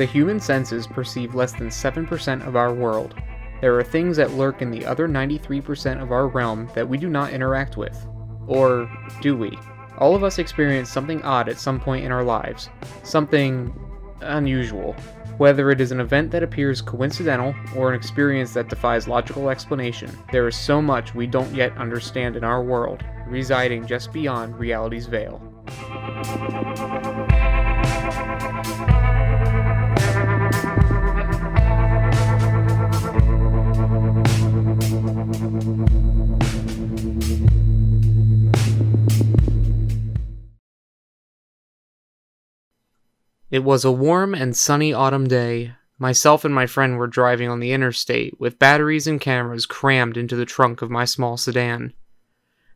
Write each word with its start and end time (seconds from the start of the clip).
The 0.00 0.06
human 0.06 0.40
senses 0.40 0.86
perceive 0.86 1.34
less 1.34 1.52
than 1.52 1.68
7% 1.68 2.46
of 2.46 2.56
our 2.56 2.72
world. 2.72 3.16
There 3.60 3.78
are 3.78 3.84
things 3.84 4.16
that 4.16 4.30
lurk 4.30 4.62
in 4.62 4.70
the 4.70 4.86
other 4.86 5.06
93% 5.06 6.00
of 6.00 6.10
our 6.10 6.26
realm 6.26 6.70
that 6.74 6.88
we 6.88 6.96
do 6.96 7.10
not 7.10 7.34
interact 7.34 7.76
with. 7.76 8.06
Or 8.46 8.90
do 9.20 9.36
we? 9.36 9.58
All 9.98 10.14
of 10.16 10.24
us 10.24 10.38
experience 10.38 10.88
something 10.88 11.20
odd 11.20 11.50
at 11.50 11.58
some 11.58 11.78
point 11.78 12.06
in 12.06 12.12
our 12.12 12.24
lives, 12.24 12.70
something 13.02 13.78
unusual. 14.22 14.94
Whether 15.36 15.70
it 15.70 15.82
is 15.82 15.92
an 15.92 16.00
event 16.00 16.30
that 16.30 16.42
appears 16.42 16.80
coincidental 16.80 17.54
or 17.76 17.90
an 17.90 17.94
experience 17.94 18.54
that 18.54 18.70
defies 18.70 19.06
logical 19.06 19.50
explanation, 19.50 20.10
there 20.32 20.48
is 20.48 20.56
so 20.56 20.80
much 20.80 21.14
we 21.14 21.26
don't 21.26 21.54
yet 21.54 21.76
understand 21.76 22.36
in 22.36 22.44
our 22.44 22.62
world, 22.62 23.04
residing 23.26 23.86
just 23.86 24.14
beyond 24.14 24.58
reality's 24.58 25.04
veil. 25.04 25.42
It 43.60 43.64
was 43.64 43.84
a 43.84 43.92
warm 43.92 44.32
and 44.32 44.56
sunny 44.56 44.94
autumn 44.94 45.28
day. 45.28 45.74
Myself 45.98 46.46
and 46.46 46.54
my 46.54 46.64
friend 46.64 46.96
were 46.96 47.06
driving 47.06 47.50
on 47.50 47.60
the 47.60 47.72
interstate 47.72 48.40
with 48.40 48.58
batteries 48.58 49.06
and 49.06 49.20
cameras 49.20 49.66
crammed 49.66 50.16
into 50.16 50.34
the 50.34 50.46
trunk 50.46 50.80
of 50.80 50.90
my 50.90 51.04
small 51.04 51.36
sedan. 51.36 51.92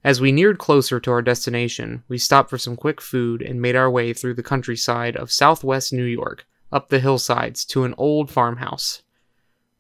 As 0.04 0.20
we 0.20 0.30
neared 0.30 0.58
closer 0.58 1.00
to 1.00 1.10
our 1.10 1.22
destination, 1.22 2.04
we 2.06 2.18
stopped 2.18 2.50
for 2.50 2.58
some 2.58 2.76
quick 2.76 3.00
food 3.00 3.40
and 3.40 3.62
made 3.62 3.76
our 3.76 3.91
way 3.91 4.12
through 4.12 4.34
the 4.34 4.42
countryside 4.42 5.16
of 5.16 5.32
southwest 5.32 5.91
New 5.91 6.04
York, 6.04 6.46
up 6.70 6.91
the 6.91 7.00
hillsides 7.00 7.64
to 7.64 7.84
an 7.84 7.94
old 7.96 8.30
farmhouse. 8.30 9.04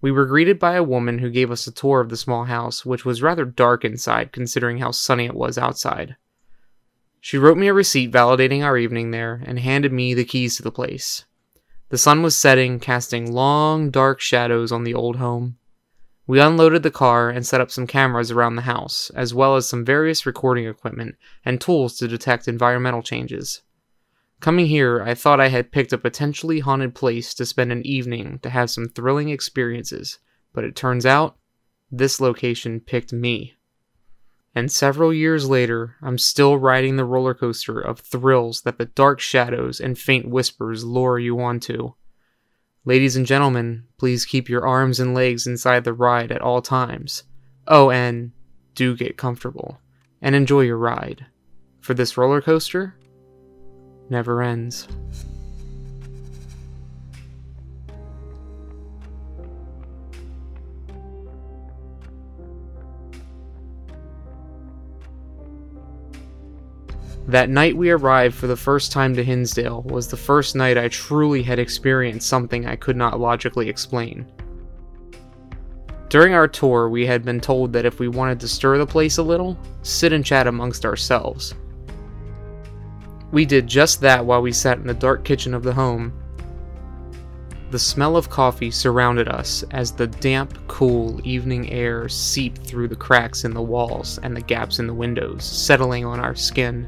We 0.00 0.10
were 0.10 0.24
greeted 0.24 0.58
by 0.58 0.76
a 0.76 0.82
woman 0.82 1.18
who 1.18 1.28
gave 1.28 1.50
us 1.50 1.66
a 1.66 1.70
tour 1.70 2.00
of 2.00 2.08
the 2.08 2.16
small 2.16 2.44
house, 2.44 2.86
which 2.86 3.04
was 3.04 3.20
rather 3.20 3.44
dark 3.44 3.84
inside 3.84 4.32
considering 4.32 4.78
how 4.78 4.92
sunny 4.92 5.26
it 5.26 5.34
was 5.34 5.58
outside. 5.58 6.16
She 7.24 7.38
wrote 7.38 7.56
me 7.56 7.68
a 7.68 7.72
receipt 7.72 8.12
validating 8.12 8.62
our 8.62 8.76
evening 8.76 9.10
there 9.10 9.40
and 9.46 9.58
handed 9.58 9.94
me 9.94 10.12
the 10.12 10.26
keys 10.26 10.56
to 10.56 10.62
the 10.62 10.70
place. 10.70 11.24
The 11.88 11.96
sun 11.96 12.20
was 12.20 12.36
setting, 12.36 12.78
casting 12.78 13.32
long, 13.32 13.90
dark 13.90 14.20
shadows 14.20 14.70
on 14.70 14.84
the 14.84 14.92
old 14.92 15.16
home. 15.16 15.56
We 16.26 16.38
unloaded 16.38 16.82
the 16.82 16.90
car 16.90 17.30
and 17.30 17.46
set 17.46 17.62
up 17.62 17.70
some 17.70 17.86
cameras 17.86 18.30
around 18.30 18.56
the 18.56 18.68
house, 18.68 19.10
as 19.14 19.32
well 19.32 19.56
as 19.56 19.66
some 19.66 19.86
various 19.86 20.26
recording 20.26 20.66
equipment 20.66 21.14
and 21.46 21.62
tools 21.62 21.96
to 21.96 22.08
detect 22.08 22.46
environmental 22.46 23.02
changes. 23.02 23.62
Coming 24.40 24.66
here, 24.66 25.02
I 25.02 25.14
thought 25.14 25.40
I 25.40 25.48
had 25.48 25.72
picked 25.72 25.94
a 25.94 25.98
potentially 25.98 26.60
haunted 26.60 26.94
place 26.94 27.32
to 27.36 27.46
spend 27.46 27.72
an 27.72 27.86
evening 27.86 28.38
to 28.42 28.50
have 28.50 28.68
some 28.68 28.90
thrilling 28.90 29.30
experiences, 29.30 30.18
but 30.52 30.62
it 30.62 30.76
turns 30.76 31.06
out 31.06 31.38
this 31.90 32.20
location 32.20 32.80
picked 32.80 33.14
me 33.14 33.54
and 34.54 34.70
several 34.70 35.12
years 35.12 35.48
later, 35.48 35.96
I'm 36.00 36.18
still 36.18 36.56
riding 36.56 36.96
the 36.96 37.04
roller 37.04 37.34
coaster 37.34 37.80
of 37.80 38.00
thrills 38.00 38.62
that 38.62 38.78
the 38.78 38.84
dark 38.86 39.18
shadows 39.18 39.80
and 39.80 39.98
faint 39.98 40.28
whispers 40.28 40.84
lure 40.84 41.18
you 41.18 41.40
onto. 41.40 41.94
Ladies 42.84 43.16
and 43.16 43.26
gentlemen, 43.26 43.84
please 43.98 44.24
keep 44.24 44.48
your 44.48 44.66
arms 44.66 45.00
and 45.00 45.14
legs 45.14 45.46
inside 45.46 45.84
the 45.84 45.92
ride 45.92 46.30
at 46.30 46.42
all 46.42 46.62
times. 46.62 47.24
Oh, 47.66 47.90
and 47.90 48.32
do 48.74 48.96
get 48.96 49.16
comfortable 49.16 49.80
and 50.20 50.34
enjoy 50.34 50.60
your 50.60 50.78
ride. 50.78 51.26
For 51.80 51.94
this 51.94 52.16
roller 52.16 52.40
coaster 52.40 52.94
never 54.08 54.42
ends. 54.42 54.86
That 67.26 67.48
night 67.48 67.74
we 67.74 67.90
arrived 67.90 68.34
for 68.34 68.46
the 68.46 68.56
first 68.56 68.92
time 68.92 69.14
to 69.14 69.24
Hinsdale 69.24 69.82
was 69.82 70.08
the 70.08 70.16
first 70.16 70.54
night 70.54 70.76
I 70.76 70.88
truly 70.88 71.42
had 71.42 71.58
experienced 71.58 72.28
something 72.28 72.66
I 72.66 72.76
could 72.76 72.96
not 72.96 73.18
logically 73.18 73.70
explain. 73.70 74.26
During 76.10 76.34
our 76.34 76.46
tour, 76.46 76.90
we 76.90 77.06
had 77.06 77.24
been 77.24 77.40
told 77.40 77.72
that 77.72 77.86
if 77.86 77.98
we 77.98 78.08
wanted 78.08 78.40
to 78.40 78.48
stir 78.48 78.76
the 78.76 78.86
place 78.86 79.16
a 79.16 79.22
little, 79.22 79.58
sit 79.82 80.12
and 80.12 80.24
chat 80.24 80.46
amongst 80.46 80.84
ourselves. 80.84 81.54
We 83.32 83.46
did 83.46 83.66
just 83.66 84.02
that 84.02 84.24
while 84.24 84.42
we 84.42 84.52
sat 84.52 84.78
in 84.78 84.86
the 84.86 84.92
dark 84.92 85.24
kitchen 85.24 85.54
of 85.54 85.62
the 85.62 85.72
home. 85.72 86.12
The 87.70 87.78
smell 87.78 88.18
of 88.18 88.28
coffee 88.28 88.70
surrounded 88.70 89.28
us 89.28 89.64
as 89.70 89.92
the 89.92 90.06
damp, 90.06 90.58
cool 90.68 91.20
evening 91.24 91.72
air 91.72 92.06
seeped 92.08 92.66
through 92.66 92.88
the 92.88 92.94
cracks 92.94 93.44
in 93.44 93.54
the 93.54 93.62
walls 93.62 94.18
and 94.22 94.36
the 94.36 94.42
gaps 94.42 94.78
in 94.78 94.86
the 94.86 94.94
windows, 94.94 95.42
settling 95.42 96.04
on 96.04 96.20
our 96.20 96.36
skin 96.36 96.86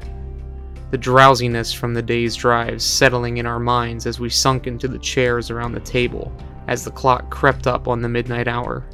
the 0.91 0.97
drowsiness 0.97 1.73
from 1.73 1.93
the 1.93 2.01
day's 2.01 2.35
drive 2.35 2.81
settling 2.81 3.37
in 3.37 3.45
our 3.45 3.59
minds 3.59 4.05
as 4.05 4.19
we 4.19 4.29
sunk 4.29 4.67
into 4.67 4.87
the 4.87 4.99
chairs 4.99 5.49
around 5.49 5.73
the 5.73 5.79
table 5.81 6.31
as 6.67 6.83
the 6.83 6.91
clock 6.91 7.29
crept 7.29 7.67
up 7.67 7.87
on 7.87 8.01
the 8.01 8.09
midnight 8.09 8.47
hour. 8.47 8.85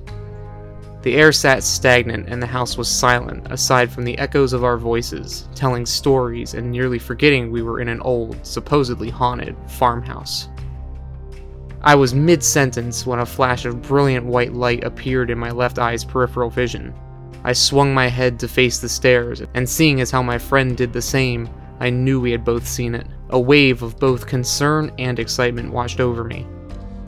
The 1.04 1.16
air 1.16 1.32
sat 1.34 1.64
stagnant 1.64 2.30
and 2.30 2.42
the 2.42 2.48
house 2.48 2.78
was 2.78 2.88
silent, 2.88 3.52
aside 3.52 3.92
from 3.92 4.06
the 4.06 4.18
echoes 4.18 4.54
of 4.54 4.64
our 4.64 4.78
voices, 4.78 5.50
telling 5.54 5.86
stories 5.86 6.54
and 6.54 6.72
nearly 6.72 6.98
forgetting 6.98 7.52
we 7.52 7.62
were 7.62 7.82
in 7.82 7.90
an 7.90 8.00
old, 8.02 8.38
supposedly 8.46 9.10
haunted, 9.10 9.56
farmhouse. 9.68 10.48
I 11.82 11.96
was 11.96 12.14
mid 12.14 12.42
sentence 12.42 13.06
when 13.06 13.20
a 13.20 13.26
flash 13.26 13.66
of 13.66 13.82
brilliant 13.82 14.26
white 14.26 14.54
light 14.54 14.86
appeared 14.86 15.30
in 15.30 15.38
my 15.38 15.52
left 15.52 15.78
eye's 15.78 16.06
peripheral 16.06 16.50
vision. 16.50 16.94
I 17.44 17.52
swung 17.52 17.94
my 17.94 18.08
head 18.08 18.40
to 18.40 18.48
face 18.48 18.80
the 18.80 18.88
stairs, 18.88 19.42
and 19.54 19.68
seeing 19.68 20.00
as 20.00 20.10
how 20.10 20.24
my 20.24 20.38
friend 20.38 20.78
did 20.78 20.94
the 20.94 21.02
same, 21.02 21.50
I 21.84 21.90
knew 21.90 22.22
we 22.22 22.32
had 22.32 22.46
both 22.46 22.66
seen 22.66 22.96
it. 22.96 23.06
A 23.32 23.40
wave 23.40 23.84
of 23.84 24.00
both 24.00 24.26
concern 24.26 24.90
and 24.98 25.20
excitement 25.20 25.74
washed 25.74 26.00
over 26.00 26.24
me. 26.24 26.48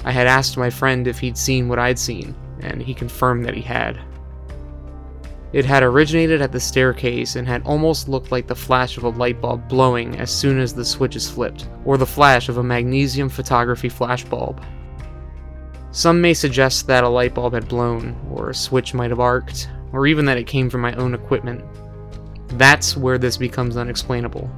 I 0.04 0.12
had 0.12 0.28
asked 0.28 0.58
my 0.58 0.70
friend 0.70 1.08
if 1.08 1.18
he'd 1.18 1.38
seen 1.38 1.70
what 1.70 1.80
I'd 1.80 1.98
seen, 1.98 2.36
and 2.60 2.82
he 2.82 2.94
confirmed 2.94 3.46
that 3.46 3.54
he 3.54 3.62
had. 3.62 3.98
It 5.54 5.64
had 5.64 5.82
originated 5.82 6.42
at 6.42 6.52
the 6.52 6.60
staircase 6.60 7.38
and 7.38 7.48
had 7.48 7.64
almost 7.64 8.10
looked 8.10 8.34
like 8.34 8.48
the 8.48 8.54
flash 8.54 8.98
of 8.98 9.06
a 9.06 9.10
light 9.10 9.40
bulb 9.40 9.66
blowing 9.70 10.20
as 10.20 10.30
soon 10.30 10.60
as 10.60 10.74
the 10.74 10.84
switches 10.84 11.30
flipped, 11.30 11.70
or 11.86 11.98
the 11.98 12.06
flash 12.06 12.50
of 12.50 12.58
a 12.58 12.64
magnesium 12.64 13.30
photography 13.30 13.88
flash 13.88 14.26
bulb. 14.26 14.62
Some 15.92 16.20
may 16.20 16.34
suggest 16.34 16.86
that 16.88 17.06
a 17.06 17.08
light 17.08 17.34
bulb 17.34 17.54
had 17.54 17.70
blown, 17.70 18.14
or 18.30 18.50
a 18.50 18.54
switch 18.54 18.94
might 18.94 19.12
have 19.12 19.22
arced, 19.22 19.70
or 19.94 20.06
even 20.06 20.26
that 20.26 20.38
it 20.38 20.48
came 20.48 20.70
from 20.70 20.82
my 20.82 20.94
own 20.96 21.14
equipment. 21.14 21.64
That's 22.58 22.98
where 22.98 23.18
this 23.18 23.38
becomes 23.38 23.78
unexplainable. 23.78 24.50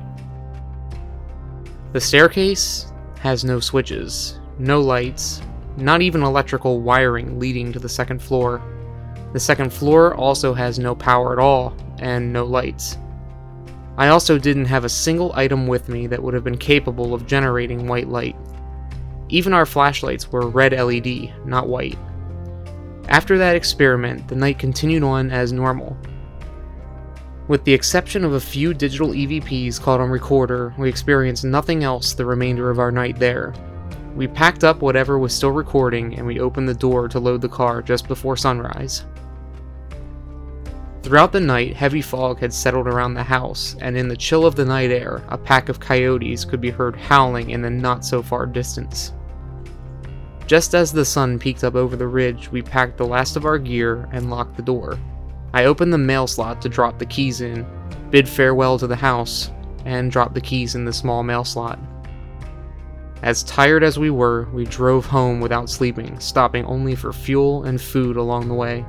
The 1.93 2.01
staircase 2.01 2.91
has 3.19 3.45
no 3.45 3.61
switches, 3.61 4.39
no 4.59 4.81
lights, 4.81 5.41
not 5.77 6.01
even 6.01 6.21
electrical 6.21 6.81
wiring 6.81 7.39
leading 7.39 7.71
to 7.71 7.79
the 7.79 7.87
second 7.87 8.21
floor. 8.21 8.61
The 9.31 9.39
second 9.39 9.71
floor 9.71 10.13
also 10.13 10.53
has 10.53 10.79
no 10.79 10.93
power 10.93 11.31
at 11.31 11.39
all, 11.39 11.75
and 11.99 12.33
no 12.33 12.43
lights. 12.43 12.97
I 13.97 14.09
also 14.09 14.37
didn't 14.37 14.65
have 14.65 14.83
a 14.83 14.89
single 14.89 15.31
item 15.33 15.65
with 15.65 15.87
me 15.87 16.07
that 16.07 16.21
would 16.21 16.33
have 16.33 16.43
been 16.43 16.57
capable 16.57 17.13
of 17.13 17.25
generating 17.25 17.87
white 17.87 18.09
light. 18.09 18.35
Even 19.29 19.53
our 19.53 19.65
flashlights 19.65 20.31
were 20.31 20.49
red 20.49 20.73
LED, 20.73 21.33
not 21.45 21.69
white. 21.69 21.97
After 23.07 23.37
that 23.37 23.55
experiment, 23.55 24.27
the 24.27 24.35
night 24.35 24.59
continued 24.59 25.03
on 25.03 25.31
as 25.31 25.53
normal, 25.53 25.97
with 27.47 27.63
the 27.63 27.73
exception 27.73 28.25
of 28.25 28.33
a 28.33 28.39
few 28.39 28.73
digital 28.73 29.09
EVPs 29.09 29.81
caught 29.81 30.01
on 30.01 30.09
recorder, 30.09 30.73
we 30.77 30.89
experienced 30.89 31.45
nothing 31.45 31.83
else 31.83 32.13
the 32.13 32.25
remainder 32.25 32.69
of 32.69 32.79
our 32.79 32.91
night 32.91 33.17
there. 33.17 33.53
We 34.15 34.27
packed 34.27 34.63
up 34.63 34.81
whatever 34.81 35.17
was 35.17 35.33
still 35.33 35.51
recording 35.51 36.15
and 36.15 36.25
we 36.25 36.39
opened 36.39 36.67
the 36.67 36.73
door 36.73 37.07
to 37.07 37.19
load 37.19 37.41
the 37.41 37.47
car 37.47 37.81
just 37.81 38.07
before 38.07 38.35
sunrise. 38.35 39.05
Throughout 41.03 41.31
the 41.31 41.39
night, 41.39 41.73
heavy 41.73 42.01
fog 42.01 42.39
had 42.39 42.53
settled 42.53 42.85
around 42.85 43.13
the 43.13 43.23
house, 43.23 43.77
and 43.79 43.95
in 43.95 44.09
the 44.09 44.17
chill 44.17 44.45
of 44.45 44.55
the 44.55 44.65
night 44.65 44.91
air, 44.91 45.23
a 45.29 45.37
pack 45.37 45.69
of 45.69 45.79
coyotes 45.79 46.43
could 46.43 46.59
be 46.59 46.69
heard 46.69 46.97
howling 46.97 47.51
in 47.51 47.61
the 47.61 47.69
not 47.69 48.03
so 48.03 48.21
far 48.21 48.45
distance. 48.45 49.13
Just 50.47 50.75
as 50.75 50.91
the 50.91 51.05
sun 51.05 51.39
peeked 51.39 51.63
up 51.63 51.75
over 51.75 51.95
the 51.95 52.07
ridge, 52.07 52.51
we 52.51 52.61
packed 52.61 52.97
the 52.97 53.05
last 53.05 53.37
of 53.37 53.45
our 53.45 53.57
gear 53.57 54.09
and 54.11 54.29
locked 54.29 54.57
the 54.57 54.61
door. 54.61 54.97
I 55.53 55.65
opened 55.65 55.93
the 55.93 55.97
mail 55.97 56.27
slot 56.27 56.61
to 56.61 56.69
drop 56.69 56.99
the 56.99 57.05
keys 57.05 57.41
in, 57.41 57.65
bid 58.09 58.27
farewell 58.27 58.77
to 58.79 58.87
the 58.87 58.95
house, 58.95 59.51
and 59.85 60.11
drop 60.11 60.33
the 60.33 60.41
keys 60.41 60.75
in 60.75 60.85
the 60.85 60.93
small 60.93 61.23
mail 61.23 61.43
slot. 61.43 61.79
As 63.23 63.43
tired 63.43 63.83
as 63.83 63.97
we 63.97 64.09
were, 64.09 64.47
we 64.53 64.65
drove 64.65 65.05
home 65.05 65.39
without 65.39 65.69
sleeping, 65.69 66.19
stopping 66.19 66.65
only 66.65 66.93
for 66.93 67.11
fuel 67.11 67.63
and 67.63 67.81
food 67.81 68.15
along 68.15 68.47
the 68.47 68.53
way. 68.53 68.85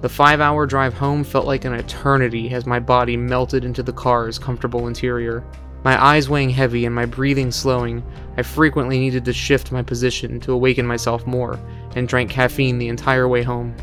The 0.00 0.08
five 0.08 0.40
hour 0.40 0.66
drive 0.66 0.92
home 0.92 1.22
felt 1.22 1.46
like 1.46 1.64
an 1.64 1.72
eternity 1.72 2.50
as 2.50 2.66
my 2.66 2.80
body 2.80 3.16
melted 3.16 3.64
into 3.64 3.82
the 3.82 3.92
car's 3.92 4.38
comfortable 4.38 4.88
interior. 4.88 5.44
My 5.84 6.02
eyes 6.02 6.28
weighing 6.28 6.50
heavy 6.50 6.84
and 6.84 6.94
my 6.94 7.06
breathing 7.06 7.52
slowing, 7.52 8.02
I 8.36 8.42
frequently 8.42 8.98
needed 8.98 9.24
to 9.26 9.32
shift 9.32 9.70
my 9.70 9.82
position 9.82 10.40
to 10.40 10.52
awaken 10.52 10.86
myself 10.86 11.26
more, 11.26 11.58
and 11.94 12.08
drank 12.08 12.30
caffeine 12.30 12.78
the 12.78 12.88
entire 12.88 13.28
way 13.28 13.42
home. 13.42 13.74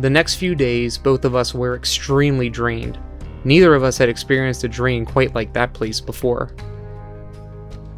The 0.00 0.10
next 0.10 0.36
few 0.36 0.54
days, 0.54 0.98
both 0.98 1.24
of 1.24 1.34
us 1.34 1.54
were 1.54 1.76
extremely 1.76 2.50
drained. 2.50 2.98
Neither 3.44 3.74
of 3.74 3.84
us 3.84 3.98
had 3.98 4.08
experienced 4.08 4.64
a 4.64 4.68
drain 4.68 5.04
quite 5.04 5.34
like 5.34 5.52
that 5.52 5.72
place 5.72 6.00
before. 6.00 6.54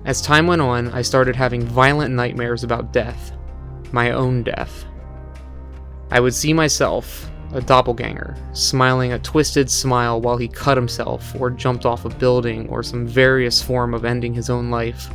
As 0.05 0.21
time 0.21 0.47
went 0.47 0.63
on, 0.63 0.89
I 0.89 1.03
started 1.03 1.35
having 1.35 1.65
violent 1.65 2.15
nightmares 2.15 2.65
about 2.65 2.93
death. 2.93 3.33
My 3.93 4.11
own 4.11 4.43
death. 4.43 4.85
I 6.11 6.21
would 6.21 6.35
see 6.35 6.53
myself, 6.53 7.31
a 7.53 7.61
doppelganger, 7.61 8.37
smiling 8.53 9.13
a 9.13 9.19
twisted 9.19 9.71
smile 9.71 10.21
while 10.21 10.37
he 10.37 10.49
cut 10.49 10.77
himself 10.77 11.35
or 11.41 11.51
jumped 11.51 11.87
off 11.87 12.05
a 12.05 12.11
building 12.11 12.69
or 12.69 12.83
some 12.83 13.07
various 13.07 13.63
form 13.63 13.95
of 13.95 14.05
ending 14.05 14.35
his 14.35 14.51
own 14.51 14.71
life. 14.71 15.09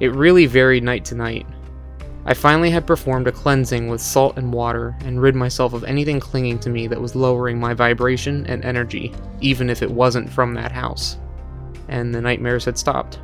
It 0.00 0.14
really 0.14 0.46
varied 0.46 0.82
night 0.82 1.04
to 1.06 1.14
night. 1.14 1.46
I 2.28 2.34
finally 2.34 2.70
had 2.70 2.88
performed 2.88 3.28
a 3.28 3.32
cleansing 3.32 3.86
with 3.86 4.00
salt 4.00 4.36
and 4.36 4.52
water 4.52 4.96
and 5.04 5.22
rid 5.22 5.36
myself 5.36 5.74
of 5.74 5.84
anything 5.84 6.18
clinging 6.18 6.58
to 6.58 6.70
me 6.70 6.88
that 6.88 7.00
was 7.00 7.14
lowering 7.14 7.60
my 7.60 7.72
vibration 7.72 8.44
and 8.46 8.64
energy, 8.64 9.14
even 9.40 9.70
if 9.70 9.80
it 9.80 9.90
wasn't 9.90 10.28
from 10.28 10.52
that 10.54 10.72
house. 10.72 11.18
And 11.86 12.12
the 12.12 12.20
nightmares 12.20 12.64
had 12.64 12.78
stopped. 12.78 13.20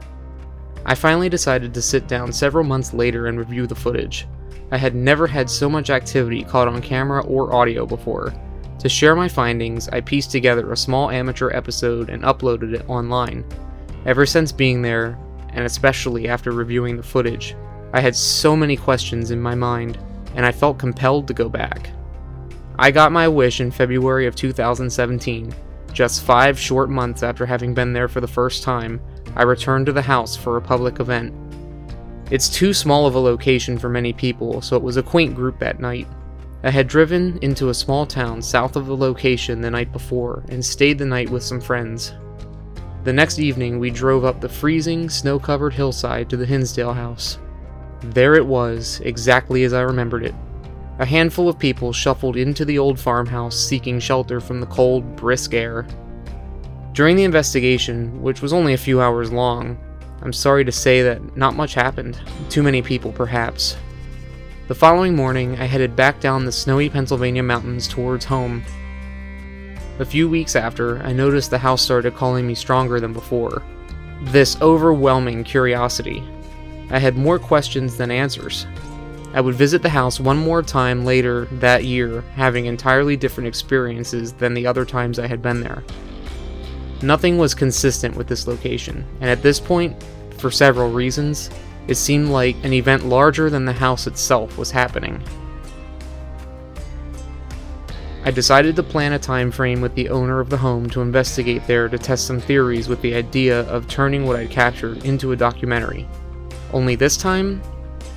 I 0.86 0.94
finally 0.94 1.28
decided 1.28 1.74
to 1.74 1.82
sit 1.82 2.06
down 2.06 2.32
several 2.32 2.62
months 2.62 2.94
later 2.94 3.26
and 3.26 3.40
review 3.40 3.66
the 3.66 3.74
footage. 3.74 4.28
I 4.70 4.76
had 4.76 4.94
never 4.94 5.26
had 5.26 5.50
so 5.50 5.68
much 5.68 5.90
activity 5.90 6.44
caught 6.44 6.68
on 6.68 6.80
camera 6.80 7.24
or 7.24 7.52
audio 7.52 7.86
before. 7.86 8.32
To 8.78 8.88
share 8.88 9.16
my 9.16 9.28
findings, 9.28 9.88
I 9.88 10.00
pieced 10.00 10.30
together 10.30 10.70
a 10.70 10.76
small 10.76 11.10
amateur 11.10 11.50
episode 11.50 12.08
and 12.08 12.22
uploaded 12.22 12.72
it 12.74 12.88
online. 12.88 13.44
Ever 14.06 14.26
since 14.26 14.52
being 14.52 14.80
there, 14.80 15.18
and 15.50 15.64
especially 15.64 16.28
after 16.28 16.52
reviewing 16.52 16.96
the 16.96 17.02
footage, 17.02 17.56
I 17.92 18.00
had 18.00 18.16
so 18.16 18.56
many 18.56 18.76
questions 18.76 19.30
in 19.30 19.40
my 19.40 19.54
mind, 19.54 19.98
and 20.34 20.46
I 20.46 20.52
felt 20.52 20.78
compelled 20.78 21.28
to 21.28 21.34
go 21.34 21.48
back. 21.48 21.90
I 22.78 22.90
got 22.90 23.12
my 23.12 23.28
wish 23.28 23.60
in 23.60 23.70
February 23.70 24.26
of 24.26 24.34
2017. 24.34 25.54
Just 25.92 26.22
five 26.22 26.58
short 26.58 26.88
months 26.88 27.22
after 27.22 27.44
having 27.44 27.74
been 27.74 27.92
there 27.92 28.08
for 28.08 28.22
the 28.22 28.26
first 28.26 28.62
time, 28.62 29.00
I 29.36 29.42
returned 29.42 29.86
to 29.86 29.92
the 29.92 30.00
house 30.00 30.36
for 30.36 30.56
a 30.56 30.62
public 30.62 31.00
event. 31.00 31.34
It's 32.30 32.48
too 32.48 32.72
small 32.72 33.06
of 33.06 33.14
a 33.14 33.18
location 33.18 33.78
for 33.78 33.90
many 33.90 34.14
people, 34.14 34.62
so 34.62 34.74
it 34.74 34.82
was 34.82 34.96
a 34.96 35.02
quaint 35.02 35.34
group 35.34 35.58
that 35.58 35.80
night. 35.80 36.08
I 36.64 36.70
had 36.70 36.88
driven 36.88 37.38
into 37.42 37.68
a 37.68 37.74
small 37.74 38.06
town 38.06 38.40
south 38.40 38.74
of 38.76 38.86
the 38.86 38.96
location 38.96 39.60
the 39.60 39.70
night 39.70 39.92
before 39.92 40.44
and 40.48 40.64
stayed 40.64 40.96
the 40.96 41.04
night 41.04 41.28
with 41.28 41.42
some 41.42 41.60
friends. 41.60 42.14
The 43.04 43.12
next 43.12 43.38
evening, 43.38 43.78
we 43.78 43.90
drove 43.90 44.24
up 44.24 44.40
the 44.40 44.48
freezing, 44.48 45.10
snow 45.10 45.38
covered 45.38 45.74
hillside 45.74 46.30
to 46.30 46.36
the 46.38 46.46
Hinsdale 46.46 46.94
house. 46.94 47.38
There 48.04 48.34
it 48.34 48.46
was, 48.46 49.00
exactly 49.04 49.64
as 49.64 49.72
I 49.72 49.82
remembered 49.82 50.24
it. 50.24 50.34
A 50.98 51.06
handful 51.06 51.48
of 51.48 51.58
people 51.58 51.92
shuffled 51.92 52.36
into 52.36 52.64
the 52.64 52.78
old 52.78 52.98
farmhouse 52.98 53.58
seeking 53.58 54.00
shelter 54.00 54.40
from 54.40 54.60
the 54.60 54.66
cold, 54.66 55.16
brisk 55.16 55.54
air. 55.54 55.86
During 56.92 57.16
the 57.16 57.24
investigation, 57.24 58.20
which 58.22 58.42
was 58.42 58.52
only 58.52 58.74
a 58.74 58.78
few 58.78 59.00
hours 59.00 59.32
long, 59.32 59.78
I'm 60.20 60.32
sorry 60.32 60.64
to 60.64 60.72
say 60.72 61.02
that 61.02 61.36
not 61.36 61.56
much 61.56 61.74
happened. 61.74 62.20
Too 62.50 62.62
many 62.62 62.82
people, 62.82 63.12
perhaps. 63.12 63.76
The 64.68 64.74
following 64.74 65.16
morning, 65.16 65.58
I 65.58 65.64
headed 65.64 65.96
back 65.96 66.20
down 66.20 66.44
the 66.44 66.52
snowy 66.52 66.88
Pennsylvania 66.88 67.42
mountains 67.42 67.88
towards 67.88 68.24
home. 68.24 68.62
A 69.98 70.04
few 70.04 70.28
weeks 70.28 70.56
after, 70.56 71.02
I 71.02 71.12
noticed 71.12 71.50
the 71.50 71.58
house 71.58 71.82
started 71.82 72.14
calling 72.14 72.46
me 72.46 72.54
stronger 72.54 73.00
than 73.00 73.12
before. 73.12 73.62
This 74.22 74.60
overwhelming 74.60 75.44
curiosity. 75.44 76.22
I 76.90 76.98
had 76.98 77.16
more 77.16 77.38
questions 77.38 77.96
than 77.96 78.10
answers. 78.10 78.66
I 79.34 79.40
would 79.40 79.54
visit 79.54 79.80
the 79.82 79.88
house 79.88 80.20
one 80.20 80.36
more 80.36 80.62
time 80.62 81.04
later 81.04 81.46
that 81.52 81.84
year, 81.84 82.20
having 82.34 82.66
entirely 82.66 83.16
different 83.16 83.48
experiences 83.48 84.32
than 84.32 84.52
the 84.52 84.66
other 84.66 84.84
times 84.84 85.18
I 85.18 85.26
had 85.26 85.40
been 85.40 85.60
there. 85.60 85.82
Nothing 87.00 87.38
was 87.38 87.54
consistent 87.54 88.14
with 88.14 88.28
this 88.28 88.46
location, 88.46 89.06
and 89.20 89.30
at 89.30 89.42
this 89.42 89.58
point, 89.58 90.02
for 90.36 90.50
several 90.50 90.90
reasons, 90.90 91.50
it 91.88 91.94
seemed 91.94 92.28
like 92.28 92.56
an 92.62 92.72
event 92.72 93.06
larger 93.06 93.48
than 93.50 93.64
the 93.64 93.72
house 93.72 94.06
itself 94.06 94.58
was 94.58 94.70
happening. 94.70 95.22
I 98.24 98.30
decided 98.30 98.76
to 98.76 98.84
plan 98.84 99.14
a 99.14 99.18
time 99.18 99.50
frame 99.50 99.80
with 99.80 99.96
the 99.96 100.08
owner 100.08 100.38
of 100.38 100.48
the 100.48 100.56
home 100.56 100.88
to 100.90 101.00
investigate 101.00 101.66
there 101.66 101.88
to 101.88 101.98
test 101.98 102.24
some 102.24 102.38
theories 102.38 102.86
with 102.86 103.02
the 103.02 103.14
idea 103.14 103.62
of 103.62 103.88
turning 103.88 104.26
what 104.26 104.36
I'd 104.36 104.50
captured 104.50 105.04
into 105.04 105.32
a 105.32 105.36
documentary. 105.36 106.06
Only 106.72 106.94
this 106.94 107.16
time, 107.16 107.60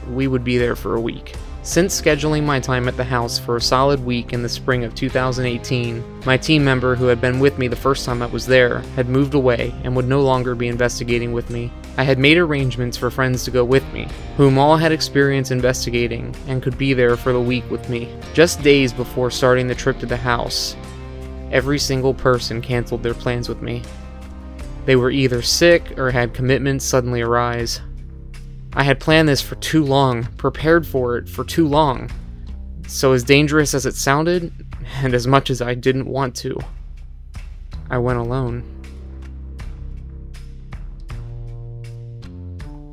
we 0.10 0.28
would 0.28 0.44
be 0.44 0.58
there 0.58 0.76
for 0.76 0.96
a 0.96 1.02
week. 1.02 1.36
Since 1.66 2.00
scheduling 2.00 2.44
my 2.44 2.60
time 2.60 2.88
at 2.88 2.96
the 2.96 3.04
house 3.04 3.40
for 3.40 3.56
a 3.56 3.62
solid 3.62 4.06
week 4.06 4.34
in 4.34 4.44
the 4.44 4.48
spring 4.48 4.84
of 4.84 4.94
2018, 4.94 6.22
my 6.24 6.38
team 6.38 6.64
member 6.64 6.94
who 6.94 7.06
had 7.06 7.20
been 7.20 7.40
with 7.40 7.58
me 7.58 7.68
the 7.68 7.76
first 7.76 8.06
time 8.06 8.22
I 8.22 8.28
was 8.28 8.46
there 8.46 8.82
had 8.96 9.10
moved 9.10 9.34
away 9.34 9.74
and 9.84 9.96
would 9.96 10.08
no 10.08 10.22
longer 10.22 10.54
be 10.54 10.68
investigating 10.68 11.34
with 11.34 11.50
me. 11.50 11.72
I 11.98 12.04
had 12.04 12.20
made 12.20 12.38
arrangements 12.38 12.98
for 12.98 13.10
friends 13.10 13.44
to 13.46 13.52
go 13.52 13.66
with 13.66 13.84
me, 13.92 14.08
whom 14.38 14.60
all 14.60 14.78
had 14.78 14.92
experience 14.92 15.50
investigating 15.50 16.36
and 16.48 16.62
could 16.62 16.78
be 16.78 16.94
there 16.94 17.18
for 17.18 17.34
the 17.34 17.42
week 17.42 17.68
with 17.72 17.90
me. 17.90 18.16
Just 18.36 18.62
days 18.62 18.94
before 18.94 19.32
starting 19.32 19.68
the 19.68 19.74
trip 19.74 19.98
to 20.00 20.06
the 20.06 20.16
house, 20.16 20.76
every 21.52 21.80
single 21.80 22.14
person 22.14 22.62
canceled 22.62 23.02
their 23.02 23.16
plans 23.16 23.50
with 23.50 23.64
me. 23.64 23.82
They 24.86 24.96
were 24.96 25.10
either 25.10 25.42
sick 25.42 25.98
or 25.98 26.12
had 26.12 26.36
commitments 26.36 26.86
suddenly 26.86 27.22
arise. 27.22 27.82
I 28.76 28.84
had 28.84 29.00
planned 29.00 29.30
this 29.30 29.42
for 29.42 29.56
too 29.56 29.86
long, 29.86 30.26
prepared 30.36 30.86
for 30.86 31.18
it 31.18 31.30
for 31.30 31.46
too 31.46 31.66
long. 31.66 32.12
So, 32.88 33.14
as 33.14 33.24
dangerous 33.24 33.74
as 33.74 33.86
it 33.86 33.96
sounded, 33.96 34.52
and 35.02 35.14
as 35.14 35.26
much 35.26 35.50
as 35.50 35.62
I 35.62 35.76
didn't 35.76 36.08
want 36.08 36.36
to, 36.38 36.60
I 37.90 37.98
went 37.98 38.20
alone. 38.20 38.64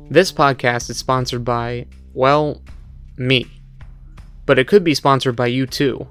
This 0.09 0.31
podcast 0.31 0.89
is 0.89 0.97
sponsored 0.97 1.43
by, 1.43 1.87
well, 2.13 2.61
me. 3.17 3.47
But 4.45 4.59
it 4.59 4.67
could 4.67 4.83
be 4.83 4.93
sponsored 4.93 5.35
by 5.35 5.47
you 5.47 5.65
too. 5.65 6.07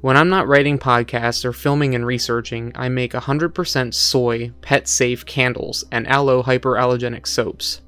When 0.00 0.16
I'm 0.16 0.30
not 0.30 0.48
writing 0.48 0.78
podcasts 0.78 1.44
or 1.44 1.52
filming 1.52 1.94
and 1.94 2.04
researching, 2.04 2.72
I 2.74 2.88
make 2.88 3.12
100% 3.12 3.94
soy, 3.94 4.50
pet 4.62 4.88
safe 4.88 5.24
candles 5.26 5.84
and 5.92 6.08
aloe 6.08 6.42
hyperallergenic 6.42 7.26
soaps. 7.26 7.81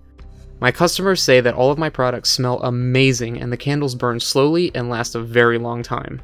My 0.64 0.72
customers 0.72 1.22
say 1.22 1.42
that 1.42 1.52
all 1.52 1.70
of 1.70 1.76
my 1.76 1.90
products 1.90 2.30
smell 2.30 2.58
amazing 2.62 3.38
and 3.38 3.52
the 3.52 3.56
candles 3.58 3.94
burn 3.94 4.18
slowly 4.18 4.74
and 4.74 4.88
last 4.88 5.14
a 5.14 5.20
very 5.20 5.58
long 5.58 5.82
time. 5.82 6.22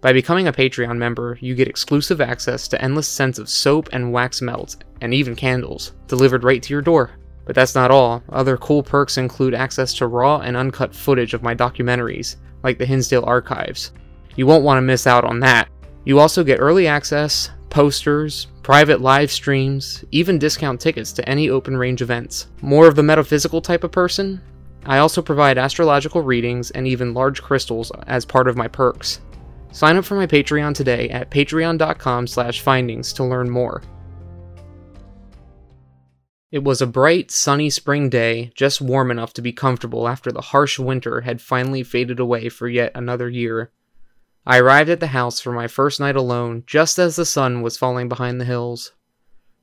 By 0.00 0.12
becoming 0.12 0.48
a 0.48 0.52
Patreon 0.52 0.96
member, 0.96 1.38
you 1.40 1.54
get 1.54 1.68
exclusive 1.68 2.20
access 2.20 2.66
to 2.66 2.82
endless 2.82 3.06
scents 3.06 3.38
of 3.38 3.48
soap 3.48 3.88
and 3.92 4.12
wax 4.12 4.42
melts, 4.42 4.78
and 5.00 5.14
even 5.14 5.36
candles, 5.36 5.92
delivered 6.08 6.42
right 6.42 6.60
to 6.60 6.74
your 6.74 6.82
door. 6.82 7.12
But 7.44 7.54
that's 7.54 7.76
not 7.76 7.92
all. 7.92 8.20
Other 8.30 8.56
cool 8.56 8.82
perks 8.82 9.16
include 9.16 9.54
access 9.54 9.94
to 9.98 10.08
raw 10.08 10.38
and 10.38 10.56
uncut 10.56 10.92
footage 10.92 11.32
of 11.32 11.44
my 11.44 11.54
documentaries, 11.54 12.34
like 12.64 12.78
the 12.78 12.84
Hinsdale 12.84 13.26
Archives. 13.26 13.92
You 14.34 14.48
won't 14.48 14.64
want 14.64 14.78
to 14.78 14.82
miss 14.82 15.06
out 15.06 15.22
on 15.22 15.38
that. 15.38 15.68
You 16.04 16.18
also 16.18 16.42
get 16.42 16.58
early 16.58 16.88
access, 16.88 17.50
posters, 17.70 18.48
private 18.62 19.00
live 19.00 19.30
streams, 19.30 20.04
even 20.10 20.38
discount 20.38 20.80
tickets 20.80 21.12
to 21.12 21.28
any 21.28 21.50
open 21.50 21.76
range 21.76 22.02
events. 22.02 22.48
More 22.62 22.86
of 22.86 22.96
the 22.96 23.02
metaphysical 23.02 23.60
type 23.60 23.84
of 23.84 23.92
person? 23.92 24.40
I 24.86 24.98
also 24.98 25.20
provide 25.20 25.58
astrological 25.58 26.22
readings 26.22 26.70
and 26.70 26.86
even 26.86 27.14
large 27.14 27.42
crystals 27.42 27.92
as 28.06 28.24
part 28.24 28.48
of 28.48 28.56
my 28.56 28.68
perks. 28.68 29.20
Sign 29.70 29.96
up 29.96 30.04
for 30.04 30.14
my 30.14 30.26
Patreon 30.26 30.74
today 30.74 31.10
at 31.10 31.30
patreon.com 31.30 32.26
slash 32.26 32.60
findings 32.60 33.12
to 33.14 33.24
learn 33.24 33.50
more. 33.50 33.82
It 36.50 36.64
was 36.64 36.80
a 36.80 36.86
bright, 36.86 37.30
sunny 37.30 37.68
spring 37.68 38.08
day, 38.08 38.50
just 38.54 38.80
warm 38.80 39.10
enough 39.10 39.34
to 39.34 39.42
be 39.42 39.52
comfortable 39.52 40.08
after 40.08 40.32
the 40.32 40.40
harsh 40.40 40.78
winter 40.78 41.20
had 41.20 41.42
finally 41.42 41.82
faded 41.82 42.18
away 42.18 42.48
for 42.48 42.66
yet 42.66 42.92
another 42.94 43.28
year. 43.28 43.70
I 44.46 44.58
arrived 44.58 44.90
at 44.90 45.00
the 45.00 45.08
house 45.08 45.40
for 45.40 45.52
my 45.52 45.66
first 45.66 46.00
night 46.00 46.16
alone 46.16 46.64
just 46.66 46.98
as 46.98 47.16
the 47.16 47.26
sun 47.26 47.62
was 47.62 47.76
falling 47.76 48.08
behind 48.08 48.40
the 48.40 48.44
hills. 48.44 48.92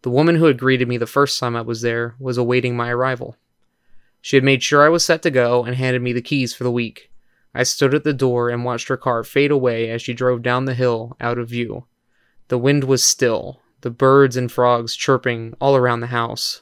The 0.04 0.12
woman 0.12 0.36
who 0.36 0.46
had 0.46 0.60
greeted 0.60 0.88
me 0.88 0.98
the 0.98 1.08
first 1.08 1.40
time 1.40 1.56
I 1.56 1.62
was 1.62 1.82
there 1.82 2.16
was 2.20 2.38
awaiting 2.38 2.76
my 2.76 2.92
arrival. 2.92 3.38
She 4.22 4.38
had 4.38 4.44
made 4.44 4.64
sure 4.64 4.84
I 4.84 4.90
was 4.90 5.04
set 5.04 5.22
to 5.24 5.32
go 5.32 5.64
and 5.64 5.76
handed 5.76 6.02
me 6.02 6.14
the 6.14 6.22
keys 6.22 6.54
for 6.54 6.64
the 6.64 6.72
week. 6.72 7.12
I 7.54 7.64
stood 7.64 7.94
at 7.94 8.04
the 8.04 8.14
door 8.14 8.50
and 8.50 8.66
watched 8.66 8.88
her 8.90 8.98
car 8.98 9.24
fade 9.24 9.52
away 9.52 9.90
as 9.90 10.02
she 10.02 10.14
drove 10.14 10.42
down 10.42 10.66
the 10.66 10.74
hill 10.74 11.16
out 11.22 11.38
of 11.38 11.50
view. 11.50 11.86
The 12.50 12.58
wind 12.58 12.84
was 12.84 13.04
still, 13.04 13.62
the 13.82 13.90
birds 13.90 14.36
and 14.36 14.52
frogs 14.52 14.96
chirping 14.96 15.54
all 15.62 15.76
around 15.76 16.02
the 16.02 16.08
house. 16.08 16.62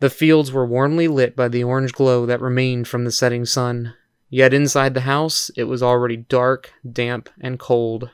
The 0.00 0.10
fields 0.10 0.50
were 0.50 0.66
warmly 0.66 1.06
lit 1.06 1.36
by 1.36 1.48
the 1.48 1.62
orange 1.62 1.92
glow 1.92 2.26
that 2.26 2.40
remained 2.40 2.88
from 2.88 3.04
the 3.04 3.12
setting 3.12 3.44
sun. 3.44 3.94
Yet 4.34 4.54
inside 4.54 4.94
the 4.94 5.02
house, 5.02 5.50
it 5.58 5.64
was 5.64 5.82
already 5.82 6.16
dark, 6.16 6.72
damp, 6.90 7.28
and 7.38 7.58
cold. 7.58 8.08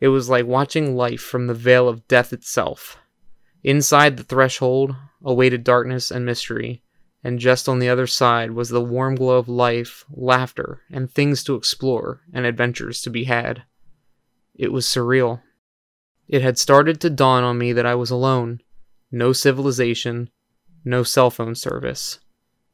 It 0.00 0.08
was 0.08 0.28
like 0.28 0.46
watching 0.46 0.96
life 0.96 1.20
from 1.20 1.46
the 1.46 1.54
veil 1.54 1.88
of 1.88 2.08
death 2.08 2.32
itself. 2.32 2.98
Inside 3.62 4.16
the 4.16 4.24
threshold 4.24 4.96
awaited 5.22 5.62
darkness 5.62 6.10
and 6.10 6.26
mystery, 6.26 6.82
and 7.22 7.38
just 7.38 7.68
on 7.68 7.78
the 7.78 7.88
other 7.88 8.08
side 8.08 8.50
was 8.50 8.70
the 8.70 8.80
warm 8.80 9.14
glow 9.14 9.38
of 9.38 9.48
life, 9.48 10.04
laughter, 10.10 10.80
and 10.90 11.08
things 11.08 11.44
to 11.44 11.54
explore 11.54 12.22
and 12.32 12.44
adventures 12.44 13.00
to 13.02 13.08
be 13.10 13.22
had. 13.22 13.62
It 14.56 14.72
was 14.72 14.86
surreal. 14.86 15.42
It 16.26 16.42
had 16.42 16.58
started 16.58 17.00
to 17.02 17.10
dawn 17.10 17.44
on 17.44 17.58
me 17.58 17.72
that 17.74 17.86
I 17.86 17.94
was 17.94 18.10
alone. 18.10 18.60
No 19.12 19.32
civilization, 19.32 20.30
no 20.84 21.04
cell 21.04 21.30
phone 21.30 21.54
service, 21.54 22.18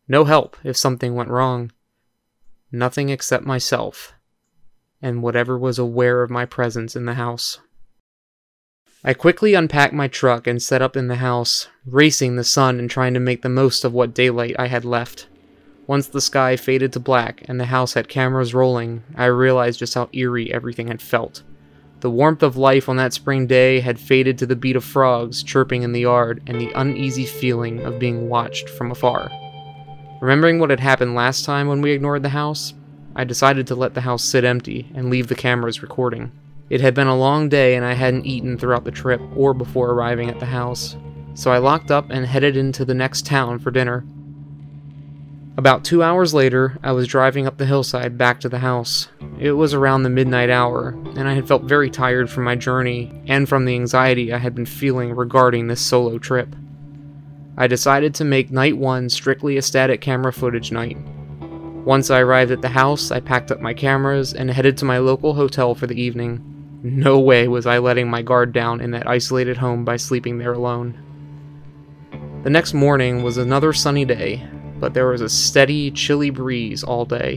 no 0.09 0.25
help 0.25 0.56
if 0.64 0.78
something 0.78 1.14
went 1.14 1.28
wrong. 1.28 1.71
Nothing 2.75 3.09
except 3.09 3.47
myself 3.47 4.14
and 5.00 5.23
whatever 5.23 5.57
was 5.57 5.78
aware 5.78 6.25
of 6.25 6.31
my 6.31 6.45
presence 6.45 6.97
in 6.97 7.04
the 7.04 7.14
house. 7.14 7.61
I 9.04 9.14
quickly 9.14 9.54
unpacked 9.54 9.95
my 9.95 10.09
truck 10.09 10.49
and 10.49 10.61
set 10.61 10.83
up 10.83 10.97
in 10.97 11.07
the 11.07 11.16
house, 11.16 11.69
racing 11.87 12.35
the 12.35 12.43
sun 12.43 12.81
and 12.81 12.90
trying 12.90 13.14
to 13.14 13.21
make 13.21 13.43
the 13.43 13.49
most 13.49 13.85
of 13.85 13.93
what 13.93 14.12
daylight 14.12 14.57
I 14.59 14.66
had 14.66 14.85
left. 14.85 15.28
Once 15.87 16.09
the 16.09 16.21
sky 16.21 16.57
faded 16.57 16.93
to 16.95 16.99
black 17.00 17.45
and 17.47 17.61
the 17.61 17.66
house 17.66 17.95
had 17.95 18.09
cameras 18.09 18.54
rolling, 18.54 19.04
I 19.14 19.26
realized 19.26 19.78
just 19.78 19.95
how 19.95 20.09
eerie 20.12 20.52
everything 20.52 20.88
had 20.88 21.00
felt. 21.00 21.45
The 22.00 22.11
warmth 22.11 22.43
of 22.43 22.57
life 22.57 22.88
on 22.88 22.97
that 22.97 23.12
spring 23.12 23.47
day 23.47 23.78
had 23.78 24.00
faded 24.00 24.37
to 24.38 24.47
the 24.47 24.57
beat 24.57 24.75
of 24.75 24.83
frogs 24.83 25.45
chirping 25.45 25.83
in 25.83 25.93
the 25.93 26.00
yard 26.00 26.43
and 26.49 26.61
the 26.61 26.73
uneasy 26.75 27.25
feeling 27.25 27.85
of 27.85 28.00
being 28.00 28.28
watched 28.28 28.69
from 28.69 28.90
afar. 28.90 29.31
Remembering 30.25 30.59
what 30.59 30.71
had 30.71 30.81
happened 30.81 31.14
last 31.14 31.45
time 31.45 31.69
when 31.69 31.83
we 31.83 31.90
ignored 31.90 32.23
the 32.23 32.31
house, 32.31 32.73
I 33.14 33.25
decided 33.25 33.66
to 33.66 33.75
let 33.75 33.93
the 33.93 34.00
house 34.00 34.25
sit 34.25 34.43
empty 34.43 34.90
and 34.95 35.11
leave 35.11 35.26
the 35.26 35.35
cameras 35.35 35.83
recording. 35.83 36.33
It 36.71 36.81
had 36.81 36.95
been 36.95 37.09
a 37.09 37.14
long 37.14 37.50
day 37.50 37.76
and 37.76 37.85
I 37.85 37.93
hadn't 37.93 38.25
eaten 38.25 38.57
throughout 38.57 38.85
the 38.85 38.90
trip 38.90 39.21
or 39.37 39.52
before 39.52 39.90
arriving 39.90 40.31
at 40.31 40.40
the 40.40 40.47
house, 40.47 40.97
so 41.35 41.52
I 41.52 41.59
locked 41.59 41.90
up 41.90 42.09
and 42.09 42.25
headed 42.25 42.57
into 42.57 42.87
the 42.87 42.95
next 42.95 43.26
town 43.26 43.59
for 43.59 43.71
dinner. 43.71 44.02
About 45.59 45.85
two 45.85 46.02
hours 46.02 46.33
later, 46.33 46.78
I 46.83 46.93
was 46.93 47.07
driving 47.07 47.47
up 47.47 47.59
the 47.59 47.66
hillside 47.66 48.16
back 48.16 48.40
to 48.40 48.49
the 48.49 48.61
house. 48.61 49.09
It 49.38 49.52
was 49.52 49.75
around 49.75 50.04
the 50.04 50.09
midnight 50.09 50.49
hour, 50.49 50.97
and 51.16 51.28
I 51.28 51.35
had 51.35 51.47
felt 51.47 51.64
very 51.64 51.90
tired 51.90 52.31
from 52.31 52.45
my 52.45 52.57
journey 52.57 53.12
and 53.26 53.47
from 53.47 53.66
the 53.66 53.75
anxiety 53.75 54.33
I 54.33 54.38
had 54.38 54.54
been 54.54 54.64
feeling 54.64 55.14
regarding 55.14 55.66
this 55.66 55.83
solo 55.83 56.16
trip. 56.16 56.57
I 57.56 57.66
decided 57.66 58.14
to 58.16 58.25
make 58.25 58.50
night 58.50 58.76
one 58.76 59.08
strictly 59.08 59.56
a 59.56 59.62
static 59.62 60.00
camera 60.00 60.32
footage 60.32 60.73
night. 60.73 60.99
Once 61.84 62.11
I 62.11 62.20
arrived 62.20 62.50
at 62.50 62.62
the 62.62 62.68
house, 62.68 63.11
I 63.11 63.20
packed 63.20 63.52
up 63.52 63.61
my 63.61 63.75
cameras 63.75 64.32
and 64.32 64.50
headed 64.50 64.76
to 64.78 64.84
my 64.84 64.99
local 64.99 65.34
hotel 65.34 65.75
for 65.75 65.87
the 65.87 66.00
evening. 66.00 66.42
No 66.82 67.20
way 67.20 67.46
was 67.46 67.66
I 67.66 67.78
letting 67.78 68.11
my 68.11 68.23
guard 68.23 68.52
down 68.52 68.80
in 68.80 68.90
that 68.90 69.08
isolated 69.08 69.56
home 69.56 69.84
by 69.84 69.96
sleeping 69.96 70.38
there 70.38 70.52
alone. 70.52 70.99
The 72.42 72.50
next 72.50 72.75
morning 72.75 73.23
was 73.23 73.37
another 73.37 73.73
sunny 73.73 74.04
day, 74.04 74.46
but 74.80 74.92
there 74.92 75.06
was 75.06 75.20
a 75.20 75.28
steady, 75.28 75.90
chilly 75.90 76.30
breeze 76.30 76.82
all 76.82 77.04
day. 77.04 77.37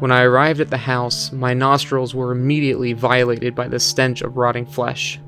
When 0.00 0.10
I 0.12 0.22
arrived 0.22 0.60
at 0.60 0.68
the 0.68 0.76
house, 0.76 1.32
my 1.32 1.54
nostrils 1.54 2.14
were 2.14 2.32
immediately 2.32 2.92
violated 2.92 3.54
by 3.54 3.68
the 3.68 3.80
stench 3.80 4.20
of 4.20 4.36
rotting 4.36 4.66
flesh. 4.66 5.18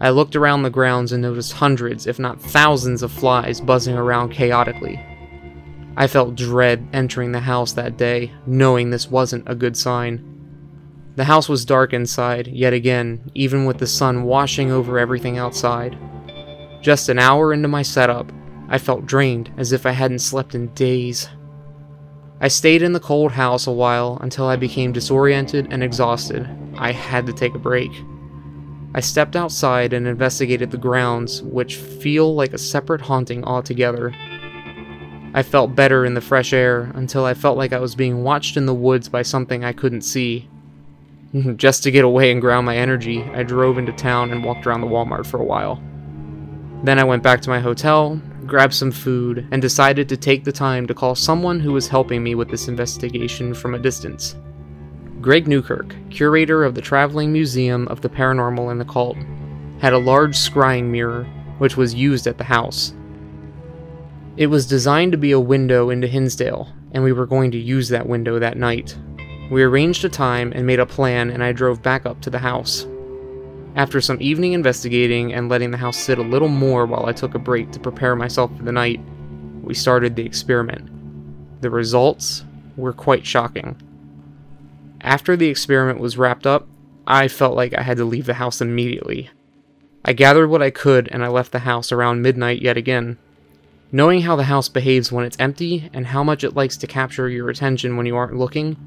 I 0.00 0.10
looked 0.10 0.36
around 0.36 0.62
the 0.62 0.70
grounds 0.70 1.12
and 1.12 1.22
noticed 1.22 1.52
hundreds, 1.52 2.06
if 2.06 2.18
not 2.18 2.40
thousands, 2.40 3.02
of 3.02 3.12
flies 3.12 3.60
buzzing 3.60 3.96
around 3.96 4.30
chaotically. 4.30 5.00
I 5.96 6.08
felt 6.08 6.34
dread 6.34 6.88
entering 6.92 7.32
the 7.32 7.40
house 7.40 7.72
that 7.72 7.96
day, 7.96 8.32
knowing 8.46 8.90
this 8.90 9.10
wasn't 9.10 9.48
a 9.48 9.54
good 9.54 9.76
sign. 9.76 10.30
The 11.16 11.24
house 11.24 11.48
was 11.48 11.64
dark 11.64 11.92
inside, 11.92 12.48
yet 12.48 12.72
again, 12.72 13.30
even 13.34 13.64
with 13.64 13.78
the 13.78 13.86
sun 13.86 14.24
washing 14.24 14.72
over 14.72 14.98
everything 14.98 15.38
outside. 15.38 15.96
Just 16.82 17.08
an 17.08 17.20
hour 17.20 17.52
into 17.52 17.68
my 17.68 17.82
setup, 17.82 18.32
I 18.68 18.78
felt 18.78 19.06
drained 19.06 19.52
as 19.56 19.70
if 19.70 19.86
I 19.86 19.92
hadn't 19.92 20.18
slept 20.18 20.56
in 20.56 20.74
days. 20.74 21.28
I 22.40 22.48
stayed 22.48 22.82
in 22.82 22.92
the 22.92 23.00
cold 23.00 23.30
house 23.30 23.68
a 23.68 23.72
while 23.72 24.18
until 24.20 24.46
I 24.46 24.56
became 24.56 24.92
disoriented 24.92 25.68
and 25.70 25.84
exhausted. 25.84 26.48
I 26.76 26.90
had 26.90 27.26
to 27.26 27.32
take 27.32 27.54
a 27.54 27.60
break. 27.60 27.92
I 28.96 29.00
stepped 29.00 29.34
outside 29.34 29.92
and 29.92 30.06
investigated 30.06 30.70
the 30.70 30.78
grounds, 30.78 31.42
which 31.42 31.76
feel 31.76 32.32
like 32.34 32.52
a 32.52 32.58
separate 32.58 33.00
haunting 33.00 33.42
altogether. 33.42 34.14
I 35.34 35.42
felt 35.42 35.74
better 35.74 36.04
in 36.04 36.14
the 36.14 36.20
fresh 36.20 36.52
air 36.52 36.92
until 36.94 37.24
I 37.24 37.34
felt 37.34 37.58
like 37.58 37.72
I 37.72 37.80
was 37.80 37.96
being 37.96 38.22
watched 38.22 38.56
in 38.56 38.66
the 38.66 38.74
woods 38.74 39.08
by 39.08 39.22
something 39.22 39.64
I 39.64 39.72
couldn't 39.72 40.02
see. 40.02 40.48
Just 41.56 41.82
to 41.82 41.90
get 41.90 42.04
away 42.04 42.30
and 42.30 42.40
ground 42.40 42.66
my 42.66 42.76
energy, 42.76 43.24
I 43.24 43.42
drove 43.42 43.78
into 43.78 43.92
town 43.92 44.30
and 44.30 44.44
walked 44.44 44.64
around 44.64 44.82
the 44.82 44.86
Walmart 44.86 45.26
for 45.26 45.40
a 45.40 45.44
while. 45.44 45.82
Then 46.84 47.00
I 47.00 47.04
went 47.04 47.24
back 47.24 47.40
to 47.40 47.50
my 47.50 47.58
hotel, 47.58 48.20
grabbed 48.46 48.74
some 48.74 48.92
food, 48.92 49.48
and 49.50 49.60
decided 49.60 50.08
to 50.10 50.16
take 50.16 50.44
the 50.44 50.52
time 50.52 50.86
to 50.86 50.94
call 50.94 51.16
someone 51.16 51.58
who 51.58 51.72
was 51.72 51.88
helping 51.88 52.22
me 52.22 52.36
with 52.36 52.48
this 52.48 52.68
investigation 52.68 53.54
from 53.54 53.74
a 53.74 53.78
distance. 53.80 54.36
Greg 55.24 55.48
Newkirk, 55.48 55.96
curator 56.10 56.64
of 56.64 56.74
the 56.74 56.82
Traveling 56.82 57.32
Museum 57.32 57.88
of 57.88 58.02
the 58.02 58.10
Paranormal 58.10 58.70
and 58.70 58.78
the 58.78 58.84
Occult, 58.84 59.16
had 59.80 59.94
a 59.94 59.98
large 59.98 60.36
scrying 60.36 60.90
mirror 60.90 61.24
which 61.56 61.78
was 61.78 61.94
used 61.94 62.26
at 62.26 62.36
the 62.36 62.44
house. 62.44 62.92
It 64.36 64.48
was 64.48 64.66
designed 64.66 65.12
to 65.12 65.18
be 65.18 65.32
a 65.32 65.40
window 65.40 65.88
into 65.88 66.08
Hinsdale, 66.08 66.68
and 66.92 67.02
we 67.02 67.12
were 67.12 67.24
going 67.24 67.52
to 67.52 67.58
use 67.58 67.88
that 67.88 68.06
window 68.06 68.38
that 68.38 68.58
night, 68.58 68.98
we 69.50 69.62
arranged 69.62 70.04
a 70.04 70.10
time 70.10 70.52
and 70.54 70.66
made 70.66 70.78
a 70.78 70.84
plan, 70.84 71.30
and 71.30 71.42
I 71.42 71.52
drove 71.52 71.82
back 71.82 72.04
up 72.04 72.20
to 72.20 72.28
the 72.28 72.38
house. 72.38 72.86
After 73.76 74.02
some 74.02 74.20
evening 74.20 74.52
investigating 74.52 75.32
and 75.32 75.48
letting 75.48 75.70
the 75.70 75.78
house 75.78 75.96
sit 75.96 76.18
a 76.18 76.22
little 76.22 76.48
more 76.48 76.84
while 76.84 77.06
I 77.06 77.12
took 77.12 77.34
a 77.34 77.38
break 77.38 77.72
to 77.72 77.80
prepare 77.80 78.14
myself 78.14 78.54
for 78.54 78.62
the 78.62 78.72
night, 78.72 79.00
we 79.62 79.72
started 79.72 80.16
the 80.16 80.26
experiment. 80.26 80.90
The 81.62 81.70
results 81.70 82.44
were 82.76 82.92
quite 82.92 83.24
shocking. 83.24 83.80
After 85.04 85.36
the 85.36 85.48
experiment 85.48 86.00
was 86.00 86.16
wrapped 86.16 86.46
up, 86.46 86.66
I 87.06 87.28
felt 87.28 87.54
like 87.54 87.74
I 87.76 87.82
had 87.82 87.98
to 87.98 88.06
leave 88.06 88.24
the 88.24 88.34
house 88.34 88.62
immediately. 88.62 89.28
I 90.02 90.14
gathered 90.14 90.48
what 90.48 90.62
I 90.62 90.70
could 90.70 91.08
and 91.12 91.22
I 91.22 91.28
left 91.28 91.52
the 91.52 91.58
house 91.58 91.92
around 91.92 92.22
midnight 92.22 92.62
yet 92.62 92.78
again. 92.78 93.18
Knowing 93.92 94.22
how 94.22 94.34
the 94.34 94.44
house 94.44 94.70
behaves 94.70 95.12
when 95.12 95.26
it's 95.26 95.36
empty 95.38 95.90
and 95.92 96.06
how 96.06 96.24
much 96.24 96.42
it 96.42 96.56
likes 96.56 96.78
to 96.78 96.86
capture 96.86 97.28
your 97.28 97.50
attention 97.50 97.98
when 97.98 98.06
you 98.06 98.16
aren't 98.16 98.38
looking, 98.38 98.78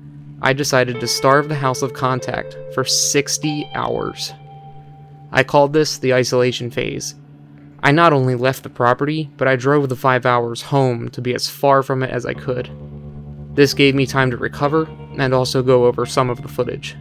I 0.42 0.54
decided 0.54 1.00
to 1.00 1.08
starve 1.08 1.50
the 1.50 1.56
House 1.56 1.84
of 1.84 1.94
Contact 1.94 2.58
for 2.74 2.84
60 2.84 3.70
hours. 3.76 4.34
I 5.32 5.44
called 5.44 5.72
this 5.72 6.00
the 6.00 6.16
isolation 6.16 6.72
phase. 6.72 7.14
I 7.84 7.92
not 7.92 8.12
only 8.12 8.34
left 8.34 8.64
the 8.64 8.70
property, 8.70 9.30
but 9.38 9.48
I 9.48 9.56
drove 9.56 9.88
the 9.88 9.96
5 9.96 10.26
hours 10.26 10.64
home 10.64 11.10
to 11.10 11.22
be 11.22 11.36
as 11.36 11.48
far 11.48 11.84
from 11.84 12.02
it 12.02 12.10
as 12.10 12.26
I 12.26 12.34
could. 12.34 12.72
This 13.54 13.76
gave 13.76 13.94
me 13.94 14.08
time 14.08 14.32
to 14.32 14.38
recover 14.38 14.88
and 15.18 15.34
also 15.34 15.62
go 15.62 15.86
over 15.86 16.06
some 16.06 16.30
of 16.30 16.42
the 16.42 16.48
footage. 16.48 16.96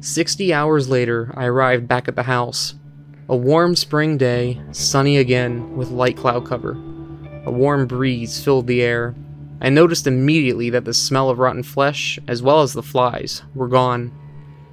60 0.00 0.54
hours 0.54 0.88
later, 0.88 1.32
I 1.36 1.46
arrived 1.46 1.88
back 1.88 2.08
at 2.08 2.16
the 2.16 2.22
house. 2.24 2.74
A 3.28 3.36
warm 3.36 3.76
spring 3.76 4.16
day, 4.16 4.60
sunny 4.72 5.18
again, 5.18 5.76
with 5.76 5.90
light 5.90 6.16
cloud 6.16 6.46
cover. 6.46 6.72
A 7.44 7.50
warm 7.50 7.86
breeze 7.86 8.42
filled 8.42 8.66
the 8.66 8.82
air, 8.82 9.14
I 9.60 9.70
noticed 9.70 10.06
immediately 10.06 10.70
that 10.70 10.84
the 10.84 10.94
smell 10.94 11.30
of 11.30 11.40
rotten 11.40 11.64
flesh, 11.64 12.18
as 12.28 12.42
well 12.42 12.62
as 12.62 12.74
the 12.74 12.82
flies, 12.82 13.42
were 13.54 13.66
gone. 13.66 14.12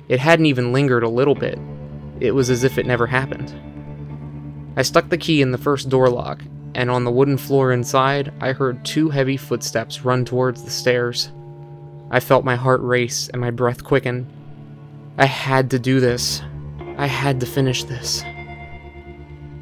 It 0.08 0.20
hadn't 0.20 0.46
even 0.46 0.74
lingered 0.74 1.02
a 1.02 1.10
little 1.10 1.34
bit. 1.34 1.58
It 2.20 2.32
was 2.32 2.52
as 2.52 2.64
if 2.64 2.78
it 2.78 2.86
never 2.86 3.08
happened. 3.08 3.54
I 4.78 4.84
stuck 4.84 5.10
the 5.10 5.18
key 5.18 5.42
in 5.42 5.52
the 5.52 5.58
first 5.58 5.90
door 5.90 6.10
lock, 6.10 6.44
and 6.76 6.92
on 6.92 7.06
the 7.06 7.12
wooden 7.12 7.38
floor 7.38 7.72
inside, 7.72 8.34
I 8.42 8.52
heard 8.52 8.84
two 8.84 9.10
heavy 9.10 9.38
footsteps 9.38 10.04
run 10.04 10.26
towards 10.26 10.64
the 10.64 10.70
stairs. 10.70 11.32
I 12.12 12.20
felt 12.20 12.46
my 12.46 12.56
heart 12.56 12.82
race 12.82 13.30
and 13.30 13.42
my 13.42 13.50
breath 13.50 13.84
quicken. 13.84 14.28
I 15.18 15.26
had 15.26 15.72
to 15.72 15.80
do 15.80 16.02
this. 16.02 16.42
I 16.98 17.08
had 17.08 17.40
to 17.40 17.46
finish 17.46 17.86
this. 17.86 18.24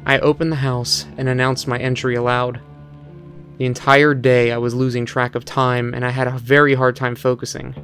I 0.04 0.18
opened 0.18 0.50
the 0.50 0.56
house 0.56 1.06
and 1.16 1.28
announced 1.28 1.68
my 1.68 1.78
entry 1.78 2.16
aloud. 2.16 2.60
The 3.58 3.64
entire 3.64 4.12
day 4.12 4.50
I 4.50 4.58
was 4.58 4.74
losing 4.74 5.06
track 5.06 5.36
of 5.36 5.44
time 5.44 5.94
and 5.94 6.04
I 6.04 6.10
had 6.10 6.26
a 6.26 6.38
very 6.38 6.74
hard 6.74 6.96
time 6.96 7.14
focusing. 7.14 7.74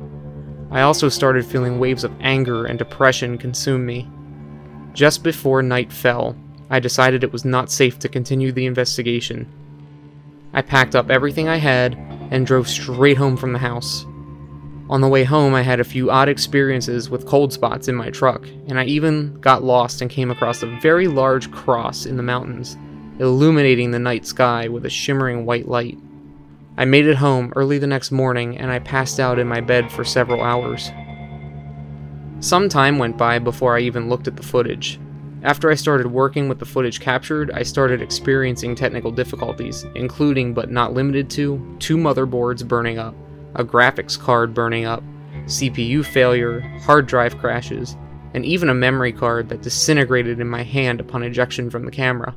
I 0.72 0.82
also 0.82 1.08
started 1.08 1.46
feeling 1.46 1.78
waves 1.78 2.02
of 2.02 2.12
anger 2.20 2.66
and 2.66 2.78
depression 2.78 3.38
consume 3.38 3.87
me. 3.87 4.08
Just 4.92 5.22
before 5.22 5.62
night 5.62 5.92
fell, 5.92 6.37
I 6.70 6.80
decided 6.80 7.22
it 7.22 7.32
was 7.32 7.44
not 7.44 7.70
safe 7.70 7.98
to 7.98 8.08
continue 8.08 8.52
the 8.52 8.66
investigation. 8.66 9.46
I 10.52 10.62
packed 10.62 10.96
up 10.96 11.10
everything 11.10 11.48
I 11.48 11.56
had 11.56 11.94
and 12.30 12.46
drove 12.46 12.68
straight 12.68 13.16
home 13.16 13.36
from 13.36 13.52
the 13.52 13.58
house. 13.58 14.06
On 14.88 15.00
the 15.00 15.08
way 15.08 15.24
home, 15.24 15.54
I 15.54 15.62
had 15.62 15.80
a 15.80 15.84
few 15.84 16.10
odd 16.10 16.28
experiences 16.28 17.10
with 17.10 17.26
cold 17.26 17.52
spots 17.52 17.88
in 17.88 17.94
my 17.94 18.10
truck, 18.10 18.46
and 18.68 18.78
I 18.78 18.84
even 18.84 19.38
got 19.40 19.62
lost 19.62 20.00
and 20.00 20.10
came 20.10 20.30
across 20.30 20.62
a 20.62 20.78
very 20.80 21.06
large 21.06 21.50
cross 21.50 22.06
in 22.06 22.16
the 22.16 22.22
mountains 22.22 22.76
illuminating 23.20 23.90
the 23.90 23.98
night 23.98 24.26
sky 24.26 24.66
with 24.66 24.86
a 24.86 24.90
shimmering 24.90 25.44
white 25.44 25.68
light. 25.68 25.98
I 26.78 26.86
made 26.86 27.06
it 27.06 27.16
home 27.16 27.52
early 27.54 27.78
the 27.78 27.86
next 27.86 28.10
morning 28.10 28.56
and 28.56 28.70
I 28.70 28.78
passed 28.78 29.20
out 29.20 29.38
in 29.38 29.46
my 29.46 29.60
bed 29.60 29.92
for 29.92 30.04
several 30.04 30.42
hours. 30.42 30.90
Some 32.40 32.70
time 32.70 32.98
went 32.98 33.18
by 33.18 33.38
before 33.38 33.76
I 33.76 33.80
even 33.80 34.08
looked 34.08 34.26
at 34.26 34.36
the 34.36 34.42
footage. 34.42 34.98
After 35.42 35.70
I 35.70 35.75
started 35.75 36.09
working 36.09 36.50
with 36.50 36.59
the 36.59 36.66
footage 36.66 37.00
captured, 37.00 37.50
I 37.52 37.62
started 37.62 38.02
experiencing 38.02 38.75
technical 38.75 39.11
difficulties, 39.11 39.87
including 39.94 40.52
but 40.52 40.70
not 40.70 40.92
limited 40.92 41.30
to 41.30 41.76
two 41.78 41.97
motherboards 41.97 42.66
burning 42.66 42.99
up, 42.99 43.14
a 43.54 43.64
graphics 43.64 44.20
card 44.20 44.52
burning 44.52 44.85
up, 44.85 45.02
CPU 45.47 46.04
failure, 46.04 46.61
hard 46.82 47.06
drive 47.06 47.38
crashes, 47.38 47.97
and 48.35 48.44
even 48.44 48.68
a 48.68 48.75
memory 48.75 49.12
card 49.12 49.49
that 49.49 49.62
disintegrated 49.62 50.40
in 50.40 50.49
my 50.49 50.62
hand 50.62 51.00
upon 51.00 51.23
ejection 51.23 51.70
from 51.70 51.87
the 51.87 51.90
camera. 51.90 52.35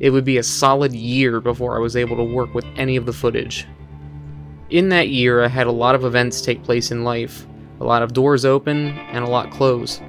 It 0.00 0.10
would 0.10 0.24
be 0.24 0.38
a 0.38 0.42
solid 0.42 0.92
year 0.92 1.40
before 1.40 1.76
I 1.76 1.80
was 1.80 1.94
able 1.94 2.16
to 2.16 2.24
work 2.24 2.54
with 2.54 2.66
any 2.74 2.96
of 2.96 3.06
the 3.06 3.12
footage. 3.12 3.68
In 4.68 4.88
that 4.88 5.10
year, 5.10 5.44
I 5.44 5.48
had 5.48 5.68
a 5.68 5.72
lot 5.72 5.94
of 5.94 6.04
events 6.04 6.40
take 6.40 6.64
place 6.64 6.90
in 6.90 7.04
life, 7.04 7.46
a 7.78 7.84
lot 7.84 8.02
of 8.02 8.14
doors 8.14 8.44
open, 8.44 8.88
and 9.12 9.24
a 9.24 9.30
lot 9.30 9.52
close. 9.52 10.00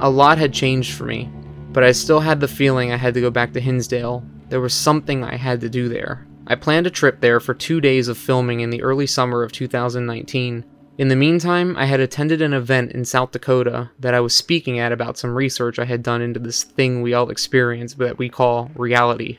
A 0.00 0.08
lot 0.08 0.38
had 0.38 0.54
changed 0.54 0.94
for 0.94 1.04
me, 1.04 1.30
but 1.72 1.84
I 1.84 1.92
still 1.92 2.20
had 2.20 2.40
the 2.40 2.48
feeling 2.48 2.92
I 2.92 2.96
had 2.96 3.14
to 3.14 3.20
go 3.20 3.30
back 3.30 3.52
to 3.52 3.60
Hinsdale. 3.60 4.24
There 4.48 4.60
was 4.60 4.74
something 4.74 5.22
I 5.22 5.36
had 5.36 5.60
to 5.60 5.68
do 5.68 5.88
there. 5.88 6.26
I 6.46 6.56
planned 6.56 6.86
a 6.86 6.90
trip 6.90 7.20
there 7.20 7.38
for 7.38 7.54
two 7.54 7.80
days 7.80 8.08
of 8.08 8.18
filming 8.18 8.60
in 8.60 8.70
the 8.70 8.82
early 8.82 9.06
summer 9.06 9.42
of 9.42 9.52
2019. 9.52 10.64
In 10.98 11.08
the 11.08 11.16
meantime, 11.16 11.76
I 11.76 11.86
had 11.86 12.00
attended 12.00 12.42
an 12.42 12.52
event 12.52 12.92
in 12.92 13.04
South 13.04 13.30
Dakota 13.30 13.90
that 14.00 14.14
I 14.14 14.20
was 14.20 14.34
speaking 14.34 14.78
at 14.78 14.92
about 14.92 15.16
some 15.16 15.34
research 15.34 15.78
I 15.78 15.84
had 15.84 16.02
done 16.02 16.20
into 16.20 16.40
this 16.40 16.64
thing 16.64 17.02
we 17.02 17.14
all 17.14 17.30
experience 17.30 17.94
that 17.94 18.18
we 18.18 18.28
call 18.28 18.70
reality. 18.74 19.38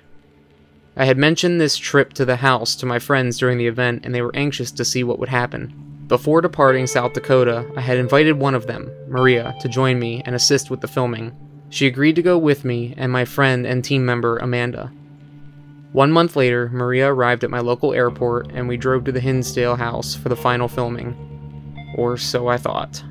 I 0.95 1.05
had 1.05 1.17
mentioned 1.17 1.59
this 1.59 1.77
trip 1.77 2.13
to 2.13 2.25
the 2.25 2.37
house 2.37 2.75
to 2.77 2.85
my 2.85 2.99
friends 2.99 3.37
during 3.37 3.57
the 3.57 3.67
event, 3.67 4.05
and 4.05 4.15
they 4.15 4.21
were 4.21 4.35
anxious 4.35 4.71
to 4.71 4.85
see 4.85 5.03
what 5.03 5.19
would 5.19 5.29
happen. 5.29 6.05
Before 6.07 6.41
departing 6.41 6.87
South 6.87 7.13
Dakota, 7.13 7.65
I 7.77 7.81
had 7.81 7.97
invited 7.97 8.39
one 8.39 8.55
of 8.55 8.67
them, 8.67 8.91
Maria, 9.07 9.55
to 9.61 9.69
join 9.69 9.99
me 9.99 10.21
and 10.25 10.35
assist 10.35 10.69
with 10.69 10.81
the 10.81 10.87
filming. 10.87 11.35
She 11.71 11.87
agreed 11.87 12.17
to 12.17 12.21
go 12.21 12.37
with 12.37 12.65
me 12.65 12.93
and 12.97 13.13
my 13.13 13.23
friend 13.23 13.65
and 13.65 13.81
team 13.81 14.05
member 14.05 14.37
Amanda. 14.37 14.91
One 15.93 16.11
month 16.11 16.35
later, 16.35 16.69
Maria 16.69 17.11
arrived 17.11 17.45
at 17.45 17.49
my 17.49 17.61
local 17.61 17.93
airport 17.93 18.51
and 18.51 18.67
we 18.67 18.75
drove 18.75 19.05
to 19.05 19.11
the 19.13 19.21
Hinsdale 19.21 19.77
house 19.77 20.13
for 20.13 20.27
the 20.27 20.35
final 20.35 20.67
filming. 20.67 21.15
Or 21.95 22.17
so 22.17 22.49
I 22.49 22.57
thought. 22.57 23.01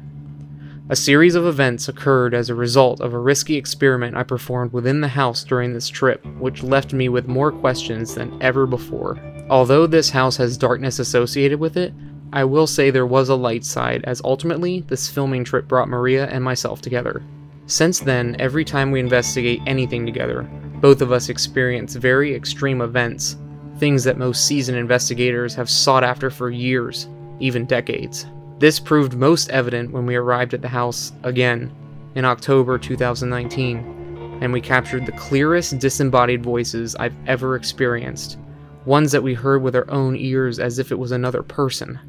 A 0.91 0.97
series 0.97 1.35
of 1.35 1.47
events 1.47 1.89
occurred 1.89 2.35
as 2.35 2.51
a 2.51 2.55
result 2.55 3.01
of 3.01 3.15
a 3.15 3.19
risky 3.19 3.57
experiment 3.57 4.15
I 4.15 4.25
performed 4.25 4.75
within 4.75 5.01
the 5.01 5.09
house 5.09 5.43
during 5.43 5.73
this 5.73 5.89
trip, 5.89 6.23
which 6.39 6.63
left 6.63 6.93
me 6.93 7.09
with 7.09 7.29
more 7.29 7.51
questions 7.51 8.15
than 8.15 8.37
ever 8.43 8.67
before. 8.67 9.19
Although 9.49 9.87
this 9.87 10.11
house 10.11 10.37
has 10.37 10.59
darkness 10.59 10.99
associated 10.99 11.61
with 11.61 11.79
it, 11.79 11.95
I 12.31 12.45
will 12.45 12.67
say 12.67 12.91
there 12.91 13.07
was 13.07 13.31
a 13.31 13.35
light 13.37 13.65
side, 13.65 14.05
as 14.05 14.21
ultimately, 14.23 14.81
this 14.89 15.09
filming 15.09 15.45
trip 15.45 15.67
brought 15.67 15.89
Maria 15.89 16.27
and 16.27 16.45
myself 16.45 16.83
together. 16.83 17.23
Since 17.71 18.01
then, 18.01 18.35
every 18.41 18.65
time 18.65 18.91
we 18.91 18.99
investigate 18.99 19.63
anything 19.65 20.05
together, 20.05 20.43
both 20.81 21.01
of 21.01 21.13
us 21.13 21.29
experience 21.29 21.95
very 21.95 22.35
extreme 22.35 22.81
events, 22.81 23.37
things 23.79 24.03
that 24.03 24.19
most 24.19 24.45
seasoned 24.45 24.77
investigators 24.77 25.55
have 25.55 25.71
sought 25.71 26.03
after 26.03 26.31
for 26.31 26.51
years, 26.51 27.09
even 27.39 27.67
decades. 27.67 28.27
This 28.59 28.81
proved 28.81 29.15
most 29.15 29.51
evident 29.51 29.93
when 29.93 30.05
we 30.05 30.17
arrived 30.17 30.53
at 30.53 30.63
the 30.63 30.69
house 30.69 31.13
again 31.23 31.73
in 32.17 32.25
October 32.25 32.77
2019, 32.77 34.39
and 34.43 34.53
we 34.53 34.61
captured 34.61 35.07
the 35.07 35.13
clearest 35.13 35.79
disembodied 35.79 36.43
voices 36.43 36.97
I've 36.97 37.15
ever 37.29 37.55
experienced, 37.55 38.37
ones 38.85 39.13
that 39.13 39.23
we 39.23 39.33
heard 39.33 39.63
with 39.63 39.77
our 39.77 39.89
own 39.93 40.17
ears 40.17 40.59
as 40.59 40.81
if 40.81 40.91
it 40.91 40.99
was 40.99 41.13
another 41.13 41.45
person. 41.45 42.01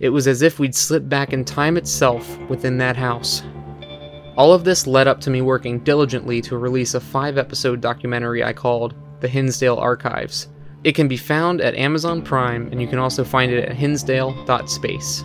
It 0.00 0.08
was 0.08 0.26
as 0.26 0.40
if 0.40 0.58
we'd 0.58 0.74
slipped 0.74 1.10
back 1.10 1.34
in 1.34 1.44
time 1.44 1.76
itself 1.76 2.38
within 2.48 2.78
that 2.78 2.96
house. 2.96 3.42
All 4.36 4.52
of 4.52 4.64
this 4.64 4.86
led 4.86 5.08
up 5.08 5.18
to 5.22 5.30
me 5.30 5.40
working 5.40 5.78
diligently 5.78 6.42
to 6.42 6.58
release 6.58 6.92
a 6.92 7.00
five 7.00 7.38
episode 7.38 7.80
documentary 7.80 8.44
I 8.44 8.52
called 8.52 8.94
The 9.20 9.28
Hinsdale 9.28 9.78
Archives. 9.78 10.48
It 10.84 10.94
can 10.94 11.08
be 11.08 11.16
found 11.16 11.62
at 11.62 11.74
Amazon 11.74 12.20
Prime, 12.20 12.68
and 12.70 12.80
you 12.80 12.86
can 12.86 12.98
also 12.98 13.24
find 13.24 13.50
it 13.50 13.66
at 13.66 13.74
hinsdale.space. 13.74 15.24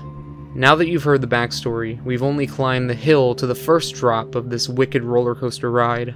Now 0.55 0.75
that 0.75 0.87
you've 0.87 1.03
heard 1.03 1.21
the 1.21 1.27
backstory, 1.27 2.01
we've 2.05 2.23
only 2.23 2.47
climbed 2.47 2.89
the 2.89 2.95
hill 2.95 3.35
to 3.35 3.45
the 3.45 3.53
first 3.53 3.95
drop 3.95 4.35
of 4.35 4.49
this 4.49 4.69
wicked 4.69 5.03
roller 5.03 5.35
coaster 5.35 5.69
ride. 5.69 6.15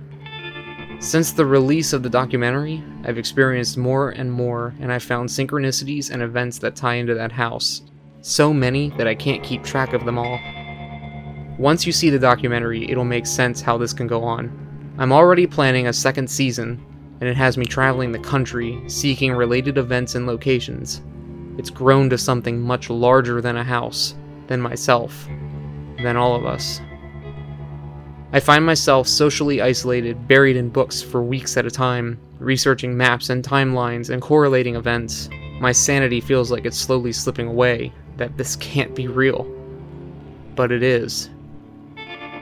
Since 0.99 1.33
the 1.33 1.45
release 1.45 1.91
of 1.91 2.01
the 2.01 2.09
documentary, 2.09 2.81
I've 3.03 3.17
experienced 3.17 3.77
more 3.77 4.11
and 4.11 4.31
more, 4.31 4.73
and 4.79 4.91
I've 4.91 5.03
found 5.03 5.27
synchronicities 5.27 6.11
and 6.11 6.21
events 6.21 6.59
that 6.59 6.77
tie 6.77 6.95
into 6.95 7.13
that 7.15 7.33
house. 7.33 7.81
So 8.21 8.53
many 8.53 8.89
that 8.91 9.07
I 9.07 9.15
can't 9.15 9.43
keep 9.43 9.63
track 9.63 9.91
of 9.91 10.05
them 10.05 10.17
all. 10.17 10.39
Once 11.57 11.85
you 11.85 11.91
see 11.93 12.09
the 12.09 12.19
documentary, 12.19 12.89
it'll 12.89 13.05
make 13.05 13.25
sense 13.25 13.61
how 13.61 13.77
this 13.77 13.93
can 13.93 14.07
go 14.07 14.23
on. 14.23 14.51
I'm 14.97 15.13
already 15.13 15.47
planning 15.47 15.87
a 15.87 15.93
second 15.93 16.29
season, 16.29 16.83
and 17.21 17.29
it 17.29 17.37
has 17.37 17.57
me 17.57 17.65
traveling 17.65 18.11
the 18.11 18.19
country, 18.19 18.81
seeking 18.87 19.31
related 19.31 19.77
events 19.77 20.15
and 20.15 20.27
locations. 20.27 21.01
It's 21.57 21.69
grown 21.69 22.09
to 22.09 22.17
something 22.17 22.59
much 22.59 22.89
larger 22.89 23.39
than 23.41 23.55
a 23.55 23.63
house, 23.63 24.15
than 24.47 24.59
myself, 24.59 25.27
than 26.03 26.17
all 26.17 26.35
of 26.35 26.45
us. 26.45 26.81
I 28.33 28.41
find 28.41 28.65
myself 28.65 29.07
socially 29.07 29.61
isolated, 29.61 30.27
buried 30.27 30.57
in 30.57 30.67
books 30.69 31.01
for 31.01 31.23
weeks 31.23 31.55
at 31.55 31.65
a 31.65 31.71
time, 31.71 32.19
researching 32.37 32.97
maps 32.97 33.29
and 33.29 33.41
timelines 33.41 34.09
and 34.09 34.21
correlating 34.21 34.75
events. 34.75 35.29
My 35.61 35.71
sanity 35.71 36.19
feels 36.19 36.51
like 36.51 36.65
it's 36.65 36.77
slowly 36.77 37.13
slipping 37.13 37.47
away, 37.47 37.93
that 38.17 38.35
this 38.35 38.57
can't 38.57 38.93
be 38.93 39.07
real. 39.07 39.43
But 40.55 40.73
it 40.73 40.83
is. 40.83 41.29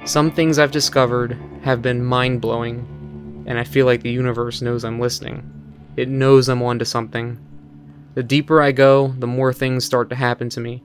Some 0.06 0.32
things 0.32 0.60
I've 0.60 0.72
discovered 0.72 1.38
have 1.64 1.82
been 1.82 2.04
mind 2.04 2.42
blowing, 2.42 3.46
and 3.48 3.58
I 3.58 3.64
feel 3.64 3.86
like 3.86 4.04
the 4.04 4.12
universe 4.12 4.62
knows 4.62 4.84
I'm 4.84 5.00
listening. 5.00 5.50
It 5.96 6.10
knows 6.10 6.50
I'm 6.50 6.62
onto 6.62 6.84
something. 6.84 7.40
The 8.14 8.22
deeper 8.22 8.62
I 8.62 8.74
go, 8.74 9.16
the 9.18 9.28
more 9.28 9.54
things 9.54 9.86
start 9.86 10.10
to 10.10 10.16
happen 10.16 10.50
to 10.50 10.60
me. 10.60 10.84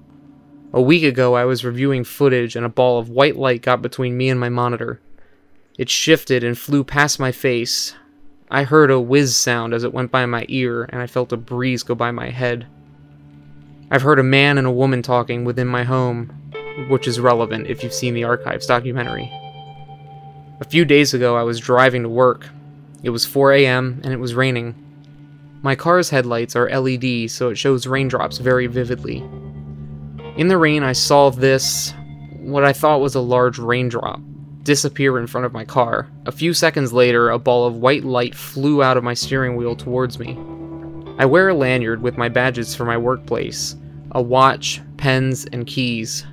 A 0.72 0.80
week 0.80 1.02
ago, 1.02 1.34
I 1.34 1.46
was 1.46 1.64
reviewing 1.64 2.04
footage 2.04 2.54
and 2.54 2.64
a 2.64 2.68
ball 2.68 3.00
of 3.00 3.10
white 3.10 3.34
light 3.34 3.60
got 3.62 3.82
between 3.82 4.16
me 4.16 4.28
and 4.28 4.38
my 4.38 4.50
monitor. 4.50 5.00
It 5.76 5.90
shifted 5.90 6.44
and 6.44 6.56
flew 6.56 6.84
past 6.84 7.18
my 7.18 7.32
face. 7.32 7.96
I 8.52 8.62
heard 8.62 8.90
a 8.92 9.00
whiz 9.00 9.36
sound 9.36 9.74
as 9.74 9.82
it 9.82 9.92
went 9.92 10.12
by 10.12 10.26
my 10.26 10.46
ear, 10.48 10.84
and 10.84 11.02
I 11.02 11.08
felt 11.08 11.32
a 11.32 11.36
breeze 11.36 11.82
go 11.82 11.96
by 11.96 12.12
my 12.12 12.30
head. 12.30 12.68
I've 13.90 14.02
heard 14.02 14.20
a 14.20 14.22
man 14.22 14.58
and 14.58 14.66
a 14.66 14.72
woman 14.72 15.02
talking 15.02 15.44
within 15.44 15.66
my 15.66 15.82
home, 15.82 16.52
which 16.88 17.08
is 17.08 17.20
relevant 17.20 17.66
if 17.66 17.82
you've 17.82 17.92
seen 17.92 18.14
the 18.14 18.24
Archives 18.24 18.66
documentary. 18.66 19.30
A 20.60 20.64
few 20.64 20.84
days 20.84 21.14
ago, 21.14 21.36
I 21.36 21.42
was 21.42 21.60
driving 21.60 22.02
to 22.02 22.08
work. 22.08 22.48
It 23.02 23.10
was 23.10 23.24
4 23.24 23.52
a.m., 23.52 24.00
and 24.02 24.12
it 24.12 24.18
was 24.18 24.34
raining. 24.34 24.74
My 25.62 25.74
car's 25.74 26.10
headlights 26.10 26.56
are 26.56 26.70
LED, 26.70 27.30
so 27.30 27.50
it 27.50 27.56
shows 27.56 27.86
raindrops 27.86 28.38
very 28.38 28.66
vividly. 28.66 29.18
In 30.36 30.48
the 30.48 30.58
rain, 30.58 30.82
I 30.82 30.92
saw 30.92 31.30
this, 31.30 31.92
what 32.38 32.64
I 32.64 32.72
thought 32.72 33.00
was 33.00 33.14
a 33.14 33.20
large 33.20 33.58
raindrop, 33.58 34.20
disappear 34.62 35.18
in 35.18 35.26
front 35.26 35.46
of 35.46 35.52
my 35.52 35.64
car. 35.64 36.08
A 36.26 36.32
few 36.32 36.54
seconds 36.54 36.92
later, 36.92 37.30
a 37.30 37.38
ball 37.38 37.66
of 37.66 37.76
white 37.76 38.04
light 38.04 38.34
flew 38.34 38.82
out 38.82 38.96
of 38.96 39.04
my 39.04 39.14
steering 39.14 39.56
wheel 39.56 39.74
towards 39.74 40.18
me. 40.18 40.38
I 41.18 41.24
wear 41.24 41.48
a 41.48 41.54
lanyard 41.54 42.02
with 42.02 42.16
my 42.16 42.28
badges 42.28 42.74
for 42.74 42.84
my 42.84 42.96
workplace 42.96 43.76
a 44.12 44.22
watch, 44.22 44.80
pens, 44.96 45.44
and 45.52 45.66
keys. 45.66 46.24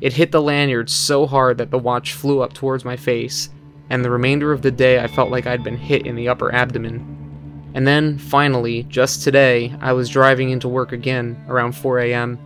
It 0.00 0.14
hit 0.14 0.32
the 0.32 0.40
lanyard 0.40 0.88
so 0.88 1.26
hard 1.26 1.58
that 1.58 1.70
the 1.70 1.78
watch 1.78 2.14
flew 2.14 2.40
up 2.40 2.54
towards 2.54 2.84
my 2.84 2.96
face, 2.96 3.50
and 3.90 4.04
the 4.04 4.10
remainder 4.10 4.52
of 4.52 4.62
the 4.62 4.70
day 4.70 4.98
I 4.98 5.06
felt 5.06 5.30
like 5.30 5.46
I'd 5.46 5.62
been 5.62 5.76
hit 5.76 6.06
in 6.06 6.14
the 6.14 6.28
upper 6.28 6.54
abdomen. 6.54 7.70
And 7.74 7.86
then, 7.86 8.18
finally, 8.18 8.84
just 8.84 9.22
today, 9.22 9.74
I 9.80 9.92
was 9.92 10.08
driving 10.08 10.50
into 10.50 10.68
work 10.68 10.92
again, 10.92 11.44
around 11.48 11.72
4 11.72 11.98
a.m. 12.00 12.38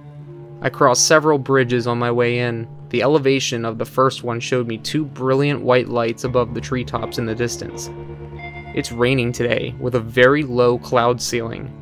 I 0.61 0.69
crossed 0.69 1.07
several 1.07 1.39
bridges 1.39 1.87
on 1.87 1.99
my 1.99 2.11
way 2.11 2.41
in. 2.41 2.69
The 2.91 3.03
elevation 3.03 3.65
of 3.65 3.79
the 3.79 3.85
first 3.85 4.25
one 4.25 4.41
showed 4.41 4.67
me 4.67 4.79
two 4.79 5.05
brilliant 5.05 5.63
white 5.63 5.89
lights 5.89 6.25
above 6.25 6.55
the 6.55 6.61
treetops 6.61 7.19
in 7.19 7.27
the 7.27 7.35
distance. 7.35 7.91
It's 8.75 8.93
raining 8.93 9.33
today, 9.33 9.75
with 9.79 9.95
a 9.95 10.01
very 10.01 10.43
low 10.43 10.79
cloud 10.79 11.23
ceiling. 11.23 11.73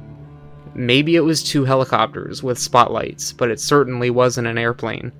Maybe 0.74 1.16
it 1.16 1.20
was 1.20 1.42
two 1.42 1.64
helicopters 1.64 2.42
with 2.42 2.58
spotlights, 2.58 3.32
but 3.32 3.50
it 3.50 3.60
certainly 3.60 4.10
wasn't 4.10 4.46
an 4.46 4.58
airplane. 4.58 5.12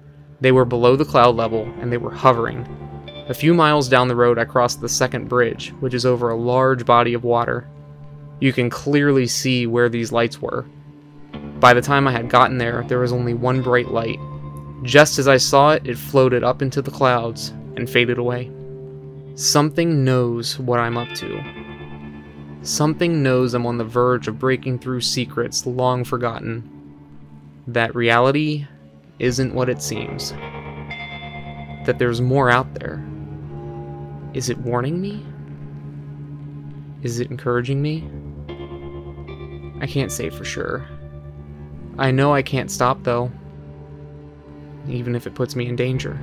They 0.42 0.50
were 0.50 0.64
below 0.64 0.96
the 0.96 1.05
cloud 1.05 1.37
level, 1.37 1.72
and 1.81 1.92
they 1.92 1.98
were 1.98 2.11
hovering. 2.11 2.66
A 3.28 3.35
few 3.35 3.55
miles 3.55 3.88
down 3.88 4.09
the 4.09 4.16
road, 4.16 4.38
I 4.38 4.44
crossed 4.44 4.81
the 4.81 4.88
second 4.88 5.28
bridge, 5.28 5.70
which 5.78 5.94
is 5.94 6.05
over 6.05 6.31
a 6.31 6.37
large 6.37 6.85
body 6.85 7.14
of 7.14 7.22
water. 7.22 7.68
You 8.40 8.52
can 8.52 8.68
clearly 8.68 9.28
see 9.28 9.68
where 9.68 9.88
these 9.88 10.11
lights 10.11 10.42
were. 10.42 10.66
By 11.61 11.74
the 11.74 11.81
time 11.81 12.09
I 12.09 12.11
had 12.11 12.28
gotten 12.28 12.59
there, 12.59 12.85
there 12.88 12.98
was 12.98 13.12
only 13.12 13.35
one 13.35 13.62
bright 13.62 13.92
light. 13.92 14.18
Just 14.83 15.20
as 15.20 15.28
I 15.28 15.37
saw 15.37 15.74
it, 15.74 15.87
it 15.87 15.96
floated 15.96 16.42
up 16.42 16.61
into 16.61 16.83
the 16.83 16.90
clouds 16.90 17.50
and 17.76 17.88
faded 17.88 18.18
away. 18.18 18.50
Something 19.37 20.02
knows 20.02 20.59
what 20.59 20.81
I'm 20.81 20.98
up 20.98 21.14
to. 21.18 21.40
Something 22.62 23.22
knows 23.22 23.55
I'm 23.55 23.64
on 23.64 23.78
the 23.78 23.85
verge 23.85 24.26
of 24.26 24.40
breaking 24.40 24.81
through 24.81 25.02
secrets 25.02 25.66
long 25.66 26.02
forgotten. 26.02 26.68
That 27.68 27.94
reality 27.94 28.66
isn't 29.22 29.54
what 29.54 29.68
it 29.68 29.80
seems. 29.80 30.32
That 31.87 31.96
there's 31.98 32.20
more 32.20 32.50
out 32.50 32.74
there. 32.74 33.02
Is 34.35 34.50
it 34.50 34.58
warning 34.58 35.00
me? 35.00 35.24
Is 37.02 37.20
it 37.20 37.30
encouraging 37.30 37.80
me? 37.80 38.11
I 39.80 39.87
can't 39.87 40.11
say 40.11 40.28
for 40.28 40.44
sure. 40.44 40.87
I 41.98 42.11
know 42.11 42.35
I 42.35 42.42
can't 42.42 42.70
stop, 42.70 43.04
though, 43.04 43.30
even 44.88 45.14
if 45.14 45.26
it 45.26 45.35
puts 45.35 45.54
me 45.54 45.68
in 45.68 45.76
danger. 45.76 46.18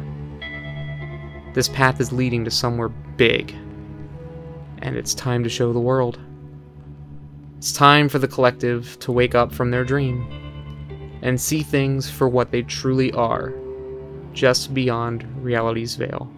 This 1.54 1.70
path 1.70 2.02
is 2.02 2.12
leading 2.12 2.44
to 2.46 2.52
somewhere 2.52 2.90
big, 2.90 3.56
and 4.80 4.98
it's 4.98 5.14
time 5.14 5.44
to 5.44 5.50
show 5.50 5.72
the 5.72 5.80
world. 5.80 6.20
It's 7.58 7.72
time 7.72 8.10
for 8.10 8.20
the 8.20 8.28
collective 8.28 9.00
to 9.00 9.12
wake 9.12 9.36
up 9.36 9.54
from 9.54 9.72
their 9.72 9.86
dream 9.86 10.49
and 11.22 11.40
see 11.40 11.64
things 11.64 12.10
for 12.10 12.28
what 12.28 12.52
they 12.52 12.62
truly 12.62 13.12
are, 13.14 13.54
just 14.34 14.74
beyond 14.74 15.26
reality's 15.44 15.96
veil. 15.96 16.32